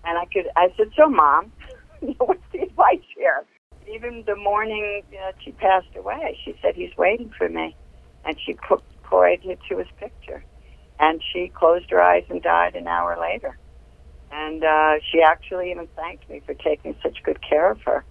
and 0.06 0.18
I 0.18 0.26
could. 0.32 0.46
I 0.56 0.70
said, 0.78 0.88
so 0.98 1.10
mom, 1.10 1.52
what's 2.20 2.42
the 2.54 2.62
advice 2.62 3.06
here? 3.16 3.46
Even 3.94 4.24
the 4.28 4.36
morning 4.36 5.04
that 5.12 5.36
she 5.44 5.52
passed 5.54 5.96
away, 5.98 6.38
she 6.44 6.56
said 6.62 6.76
he's 6.76 6.96
waiting 6.98 7.32
for 7.38 7.50
me, 7.50 7.76
and 8.26 8.38
she 8.46 8.54
put 8.68 8.84
pointed 9.04 9.60
to 9.70 9.78
his 9.78 9.88
picture, 10.00 10.44
and 11.00 11.22
she 11.34 11.52
closed 11.58 11.88
her 11.92 12.02
eyes 12.02 12.24
and 12.30 12.42
died 12.44 12.76
an 12.76 12.88
hour 12.88 13.18
later. 13.20 13.58
And 14.32 14.64
uh, 14.64 14.96
she 15.12 15.22
actually 15.22 15.72
even 15.72 15.88
thanked 15.96 16.30
me 16.30 16.42
for 16.46 16.54
taking 16.56 16.96
such 17.04 17.20
good 17.24 17.40
care 17.48 17.72
of 17.72 17.80
her. 17.86 18.06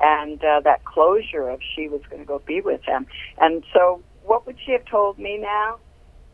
And 0.00 0.40
uh, 0.42 0.60
that 0.64 0.84
closure 0.84 1.48
of 1.50 1.60
she 1.76 1.88
was 1.88 2.02
going 2.10 2.22
to 2.22 2.26
go 2.26 2.42
be 2.46 2.60
with 2.62 2.82
him. 2.86 3.06
And 3.38 3.64
so, 3.74 4.02
what 4.22 4.46
would 4.46 4.56
she 4.64 4.72
have 4.72 4.84
told 4.90 5.18
me 5.18 5.38
now? 5.38 5.76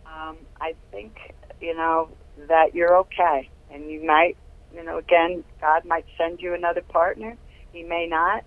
Um, 0.07 0.39
I 0.61 0.75
think, 0.93 1.17
you 1.61 1.77
know, 1.77 2.11
that 2.49 2.75
you're 2.75 2.97
okay. 2.99 3.51
And 3.73 3.91
you 3.91 4.05
might, 4.07 4.37
you 4.75 4.85
know, 4.85 4.99
again, 4.99 5.45
God 5.61 5.83
might 5.87 6.07
send 6.19 6.41
you 6.41 6.55
another 6.55 6.83
partner. 6.83 7.37
He 7.73 7.83
may 7.85 8.07
not. 8.11 8.45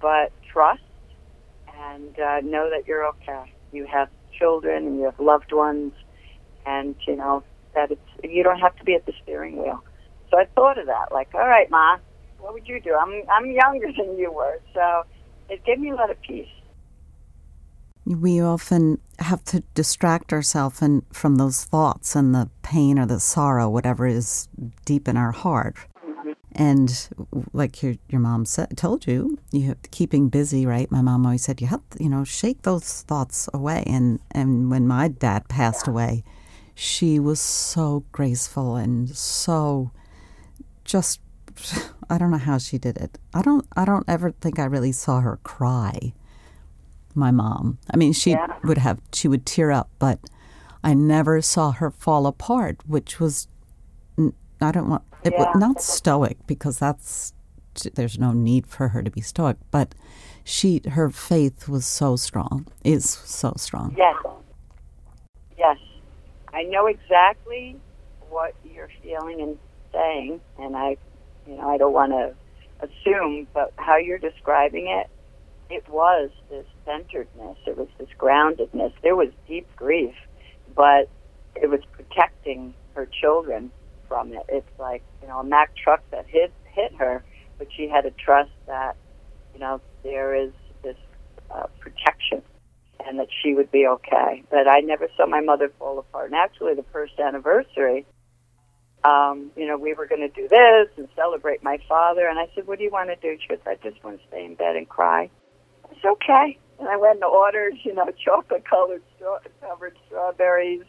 But 0.00 0.32
trust 0.52 0.80
and 1.68 2.16
uh, 2.18 2.40
know 2.44 2.70
that 2.70 2.84
you're 2.88 3.06
okay. 3.08 3.44
You 3.72 3.86
have 3.92 4.08
children 4.38 4.86
and 4.86 4.98
you 4.98 5.04
have 5.06 5.20
loved 5.20 5.52
ones. 5.52 5.92
And, 6.66 6.96
you 7.06 7.16
know, 7.16 7.44
that 7.74 7.90
it's 7.92 8.02
you 8.24 8.42
don't 8.44 8.60
have 8.60 8.76
to 8.76 8.84
be 8.84 8.94
at 8.94 9.06
the 9.06 9.12
steering 9.22 9.58
wheel. 9.62 9.80
So 10.30 10.38
I 10.38 10.44
thought 10.54 10.78
of 10.78 10.86
that, 10.86 11.12
like, 11.12 11.28
all 11.34 11.46
right, 11.48 11.68
Ma, 11.70 11.98
what 12.38 12.54
would 12.54 12.68
you 12.68 12.80
do? 12.82 12.96
I'm 13.00 13.22
I'm 13.32 13.50
younger 13.50 13.88
than 13.98 14.18
you 14.18 14.32
were, 14.32 14.58
so 14.74 15.02
it 15.48 15.64
gave 15.64 15.78
me 15.80 15.90
a 15.90 15.94
lot 15.94 16.10
of 16.10 16.18
peace. 16.26 16.48
We 18.16 18.40
often 18.40 19.00
have 19.20 19.44
to 19.46 19.60
distract 19.74 20.32
ourselves 20.32 20.82
and 20.82 21.02
from 21.12 21.36
those 21.36 21.64
thoughts 21.64 22.16
and 22.16 22.34
the 22.34 22.50
pain 22.62 22.98
or 22.98 23.06
the 23.06 23.20
sorrow, 23.20 23.68
whatever 23.68 24.06
is 24.06 24.48
deep 24.84 25.06
in 25.06 25.16
our 25.16 25.30
heart. 25.30 25.76
And 26.52 27.08
like 27.52 27.82
your 27.82 27.94
your 28.08 28.20
mom 28.20 28.44
said, 28.44 28.76
told 28.76 29.06
you, 29.06 29.38
you 29.52 29.68
have 29.68 29.78
keeping 29.92 30.28
busy, 30.28 30.66
right? 30.66 30.90
My 30.90 31.00
mom 31.00 31.24
always 31.24 31.44
said 31.44 31.60
you 31.60 31.68
have 31.68 31.82
you 32.00 32.08
know, 32.08 32.24
shake 32.24 32.62
those 32.62 33.02
thoughts 33.02 33.48
away. 33.54 33.84
And 33.86 34.18
and 34.32 34.70
when 34.70 34.88
my 34.88 35.06
dad 35.06 35.48
passed 35.48 35.86
yeah. 35.86 35.92
away, 35.92 36.24
she 36.74 37.20
was 37.20 37.40
so 37.40 38.04
graceful 38.10 38.74
and 38.74 39.10
so 39.10 39.92
just 40.84 41.20
I 42.10 42.18
don't 42.18 42.32
know 42.32 42.38
how 42.38 42.58
she 42.58 42.78
did 42.78 42.96
it. 42.96 43.18
I 43.32 43.42
don't 43.42 43.66
I 43.76 43.84
don't 43.84 44.08
ever 44.08 44.32
think 44.32 44.58
I 44.58 44.64
really 44.64 44.92
saw 44.92 45.20
her 45.20 45.38
cry. 45.44 46.12
My 47.14 47.30
mom. 47.30 47.78
I 47.92 47.96
mean, 47.96 48.12
she 48.12 48.30
yeah. 48.30 48.58
would 48.64 48.78
have 48.78 49.00
she 49.12 49.28
would 49.28 49.44
tear 49.44 49.70
up, 49.70 49.90
but 49.98 50.18
I 50.82 50.94
never 50.94 51.42
saw 51.42 51.72
her 51.72 51.90
fall 51.90 52.26
apart, 52.26 52.78
which 52.86 53.20
was 53.20 53.48
I 54.18 54.72
don't 54.72 54.88
want 54.88 55.02
it 55.24 55.32
yeah. 55.32 55.44
was 55.44 55.56
not 55.56 55.82
stoic 55.82 56.38
because 56.46 56.78
that's 56.78 57.32
there's 57.94 58.18
no 58.18 58.32
need 58.32 58.66
for 58.66 58.88
her 58.88 59.02
to 59.02 59.10
be 59.10 59.20
stoic, 59.20 59.56
but 59.70 59.94
she 60.44 60.80
her 60.90 61.10
faith 61.10 61.68
was 61.68 61.86
so 61.86 62.16
strong. 62.16 62.66
Is 62.84 63.08
so 63.08 63.54
strong. 63.56 63.94
Yes. 63.96 64.16
Yes. 65.58 65.76
I 66.52 66.62
know 66.64 66.86
exactly 66.86 67.76
what 68.28 68.54
you're 68.64 68.90
feeling 69.02 69.40
and 69.40 69.58
saying, 69.92 70.40
and 70.58 70.76
I, 70.76 70.96
you 71.46 71.56
know, 71.56 71.68
I 71.68 71.78
don't 71.78 71.92
want 71.92 72.12
to 72.12 72.34
assume, 72.80 73.46
but 73.52 73.72
how 73.76 73.96
you're 73.96 74.18
describing 74.18 74.88
it, 74.88 75.08
it 75.70 75.88
was 75.88 76.30
this 76.50 76.66
centeredness, 76.84 77.58
it 77.66 77.76
was 77.78 77.88
this 77.98 78.08
groundedness. 78.18 78.92
There 79.02 79.16
was 79.16 79.28
deep 79.48 79.68
grief, 79.76 80.14
but 80.74 81.10
it 81.56 81.70
was 81.70 81.80
protecting 81.92 82.74
her 82.94 83.06
children 83.20 83.72
from 84.08 84.32
it. 84.32 84.42
It's 84.48 84.78
like 84.78 85.02
you 85.22 85.28
know 85.28 85.40
a 85.40 85.44
Mack 85.44 85.72
truck 85.76 86.02
that 86.10 86.26
hit 86.28 86.52
hit 86.74 86.94
her, 86.98 87.24
but 87.58 87.68
she 87.76 87.88
had 87.88 88.02
to 88.02 88.12
trust 88.12 88.50
that 88.66 88.96
you 89.54 89.60
know 89.60 89.80
there 90.04 90.34
is 90.34 90.52
this 90.82 90.96
uh, 91.50 91.66
protection 91.80 92.42
and 93.06 93.18
that 93.18 93.28
she 93.42 93.54
would 93.54 93.70
be 93.70 93.86
okay. 93.86 94.44
But 94.50 94.68
I 94.68 94.80
never 94.80 95.08
saw 95.16 95.26
my 95.26 95.40
mother 95.40 95.72
fall 95.78 95.98
apart. 95.98 96.26
And 96.26 96.34
actually, 96.34 96.74
the 96.74 96.84
first 96.92 97.18
anniversary, 97.18 98.06
um, 99.04 99.50
you 99.56 99.66
know, 99.66 99.78
we 99.78 99.94
were 99.94 100.06
going 100.06 100.20
to 100.20 100.28
do 100.28 100.48
this 100.48 100.88
and 100.96 101.08
celebrate 101.16 101.62
my 101.62 101.78
father. 101.88 102.28
And 102.28 102.38
I 102.38 102.46
said, 102.54 102.66
What 102.66 102.78
do 102.78 102.84
you 102.84 102.90
want 102.90 103.10
to 103.10 103.16
do? 103.16 103.38
She 103.40 103.48
goes, 103.48 103.58
I 103.66 103.76
just 103.82 104.02
want 104.04 104.20
to 104.20 104.28
stay 104.28 104.44
in 104.44 104.54
bed 104.54 104.76
and 104.76 104.88
cry. 104.88 105.30
It's 106.02 106.06
okay. 106.06 106.58
And 106.78 106.88
I 106.88 106.96
went 106.96 107.16
and 107.16 107.24
ordered, 107.24 107.74
you 107.82 107.94
know, 107.94 108.06
chocolate 108.24 108.64
colored 108.64 109.02
straw- 109.16 109.40
covered 109.60 109.98
strawberries 110.06 110.82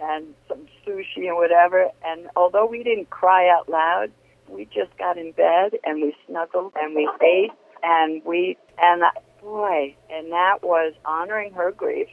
and 0.00 0.34
some 0.48 0.66
sushi 0.86 1.26
and 1.26 1.36
whatever. 1.36 1.88
And 2.04 2.28
although 2.36 2.66
we 2.66 2.84
didn't 2.84 3.10
cry 3.10 3.48
out 3.48 3.68
loud, 3.68 4.12
we 4.48 4.66
just 4.66 4.96
got 4.98 5.18
in 5.18 5.32
bed 5.32 5.72
and 5.84 6.00
we 6.00 6.14
snuggled 6.28 6.74
and 6.76 6.94
we 6.94 7.10
ate 7.20 7.50
and 7.82 8.22
we 8.24 8.56
and 8.80 9.02
boy, 9.40 9.96
and 10.08 10.30
that 10.30 10.58
was 10.62 10.94
honoring 11.04 11.52
her 11.54 11.72
grief 11.72 12.06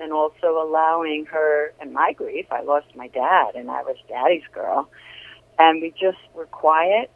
and 0.00 0.10
also 0.10 0.58
allowing 0.62 1.26
her 1.26 1.74
and 1.80 1.92
my 1.92 2.14
grief. 2.16 2.46
I 2.50 2.62
lost 2.62 2.86
my 2.96 3.08
dad, 3.08 3.54
and 3.54 3.70
I 3.70 3.82
was 3.82 3.96
daddy's 4.08 4.42
girl. 4.52 4.88
And 5.58 5.82
we 5.82 5.90
just 5.90 6.18
were 6.34 6.46
quiet 6.46 7.10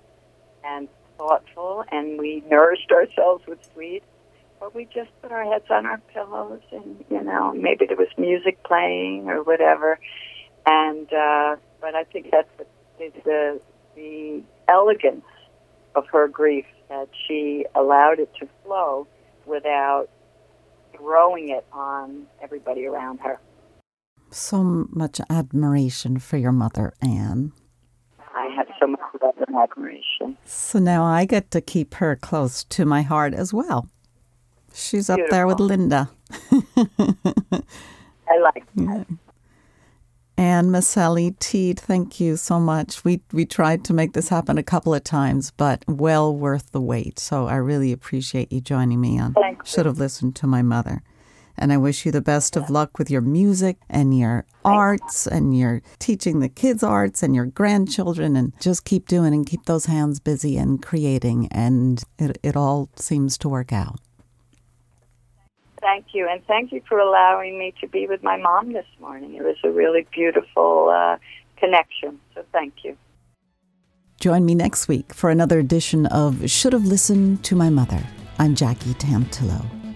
and 0.62 0.88
thoughtful, 1.16 1.84
and 1.90 2.18
we 2.18 2.42
nourished 2.48 2.90
ourselves 2.92 3.44
with 3.46 3.58
sweets. 3.72 4.04
But 4.60 4.74
we 4.74 4.84
just 4.86 5.10
put 5.22 5.32
our 5.32 5.44
heads 5.44 5.66
on 5.70 5.86
our 5.86 5.98
pillows, 6.12 6.62
and 6.72 7.04
you 7.10 7.22
know, 7.22 7.52
maybe 7.54 7.86
there 7.86 7.96
was 7.96 8.08
music 8.16 8.62
playing 8.64 9.28
or 9.28 9.42
whatever. 9.42 9.98
And 10.66 11.12
uh, 11.12 11.56
but 11.80 11.94
I 11.94 12.04
think 12.04 12.30
that's 12.30 12.48
the 12.58 12.66
the, 13.24 13.60
the 13.94 14.42
elegance 14.68 15.24
of 15.94 16.04
her 16.12 16.28
grief 16.28 16.66
that 16.88 17.08
she 17.26 17.66
allowed 17.74 18.18
it 18.18 18.30
to 18.40 18.48
flow 18.64 19.06
without 19.46 20.08
throwing 20.96 21.50
it 21.50 21.66
on 21.72 22.26
everybody 22.42 22.86
around 22.86 23.18
her. 23.20 23.38
So 24.30 24.86
much 24.90 25.20
admiration 25.30 26.18
for 26.18 26.36
your 26.36 26.52
mother, 26.52 26.92
Anne. 27.00 27.52
I 28.34 28.54
have 28.56 28.66
so 28.78 28.86
much 28.86 29.00
love 29.22 29.34
and 29.46 29.56
admiration. 29.56 30.36
So 30.44 30.78
now 30.78 31.04
I 31.04 31.24
get 31.24 31.50
to 31.52 31.60
keep 31.60 31.94
her 31.94 32.14
close 32.14 32.64
to 32.64 32.84
my 32.84 33.02
heart 33.02 33.32
as 33.32 33.54
well. 33.54 33.88
She's 34.78 35.10
up 35.10 35.20
there 35.30 35.46
with 35.46 35.60
Linda. 35.60 36.10
I 36.30 37.58
like 38.40 38.64
that. 38.76 38.76
Yeah. 38.76 39.04
Anne 40.36 40.70
Maselli 40.70 41.36
Teed, 41.40 41.80
thank 41.80 42.20
you 42.20 42.36
so 42.36 42.60
much. 42.60 43.04
We 43.04 43.20
we 43.32 43.44
tried 43.44 43.84
to 43.86 43.92
make 43.92 44.12
this 44.12 44.28
happen 44.28 44.56
a 44.56 44.62
couple 44.62 44.94
of 44.94 45.02
times, 45.02 45.50
but 45.50 45.84
well 45.88 46.34
worth 46.34 46.70
the 46.70 46.80
wait. 46.80 47.18
So 47.18 47.48
I 47.48 47.56
really 47.56 47.90
appreciate 47.90 48.52
you 48.52 48.60
joining 48.60 49.00
me 49.00 49.18
on. 49.18 49.34
Should 49.64 49.86
have 49.86 49.98
listened 49.98 50.36
to 50.36 50.46
my 50.46 50.62
mother. 50.62 51.02
And 51.60 51.72
I 51.72 51.76
wish 51.76 52.06
you 52.06 52.12
the 52.12 52.20
best 52.20 52.56
of 52.56 52.70
luck 52.70 53.00
with 53.00 53.10
your 53.10 53.20
music 53.20 53.78
and 53.90 54.16
your 54.16 54.46
arts 54.64 55.26
and 55.26 55.58
your 55.58 55.82
teaching 55.98 56.38
the 56.38 56.48
kids 56.48 56.84
arts 56.84 57.20
and 57.20 57.34
your 57.34 57.46
grandchildren 57.46 58.36
and 58.36 58.52
just 58.60 58.84
keep 58.84 59.08
doing 59.08 59.34
and 59.34 59.44
keep 59.44 59.64
those 59.64 59.86
hands 59.86 60.20
busy 60.20 60.56
and 60.56 60.80
creating 60.80 61.48
and 61.50 62.04
it, 62.16 62.38
it 62.44 62.56
all 62.56 62.90
seems 62.94 63.36
to 63.38 63.48
work 63.48 63.72
out. 63.72 63.98
Thank 65.80 66.06
you, 66.12 66.28
and 66.28 66.44
thank 66.46 66.72
you 66.72 66.82
for 66.88 66.98
allowing 66.98 67.58
me 67.58 67.72
to 67.80 67.86
be 67.86 68.06
with 68.06 68.22
my 68.22 68.36
mom 68.36 68.72
this 68.72 68.86
morning. 69.00 69.34
It 69.34 69.42
was 69.42 69.56
a 69.64 69.70
really 69.70 70.06
beautiful 70.12 70.88
uh, 70.88 71.18
connection, 71.56 72.20
so 72.34 72.44
thank 72.52 72.74
you. 72.84 72.96
Join 74.20 74.44
me 74.44 74.54
next 74.56 74.88
week 74.88 75.14
for 75.14 75.30
another 75.30 75.60
edition 75.60 76.06
of 76.06 76.50
Should 76.50 76.72
Have 76.72 76.84
Listened 76.84 77.44
to 77.44 77.54
My 77.54 77.70
Mother. 77.70 78.02
I'm 78.38 78.56
Jackie 78.56 78.94
Tantillo. 78.94 79.87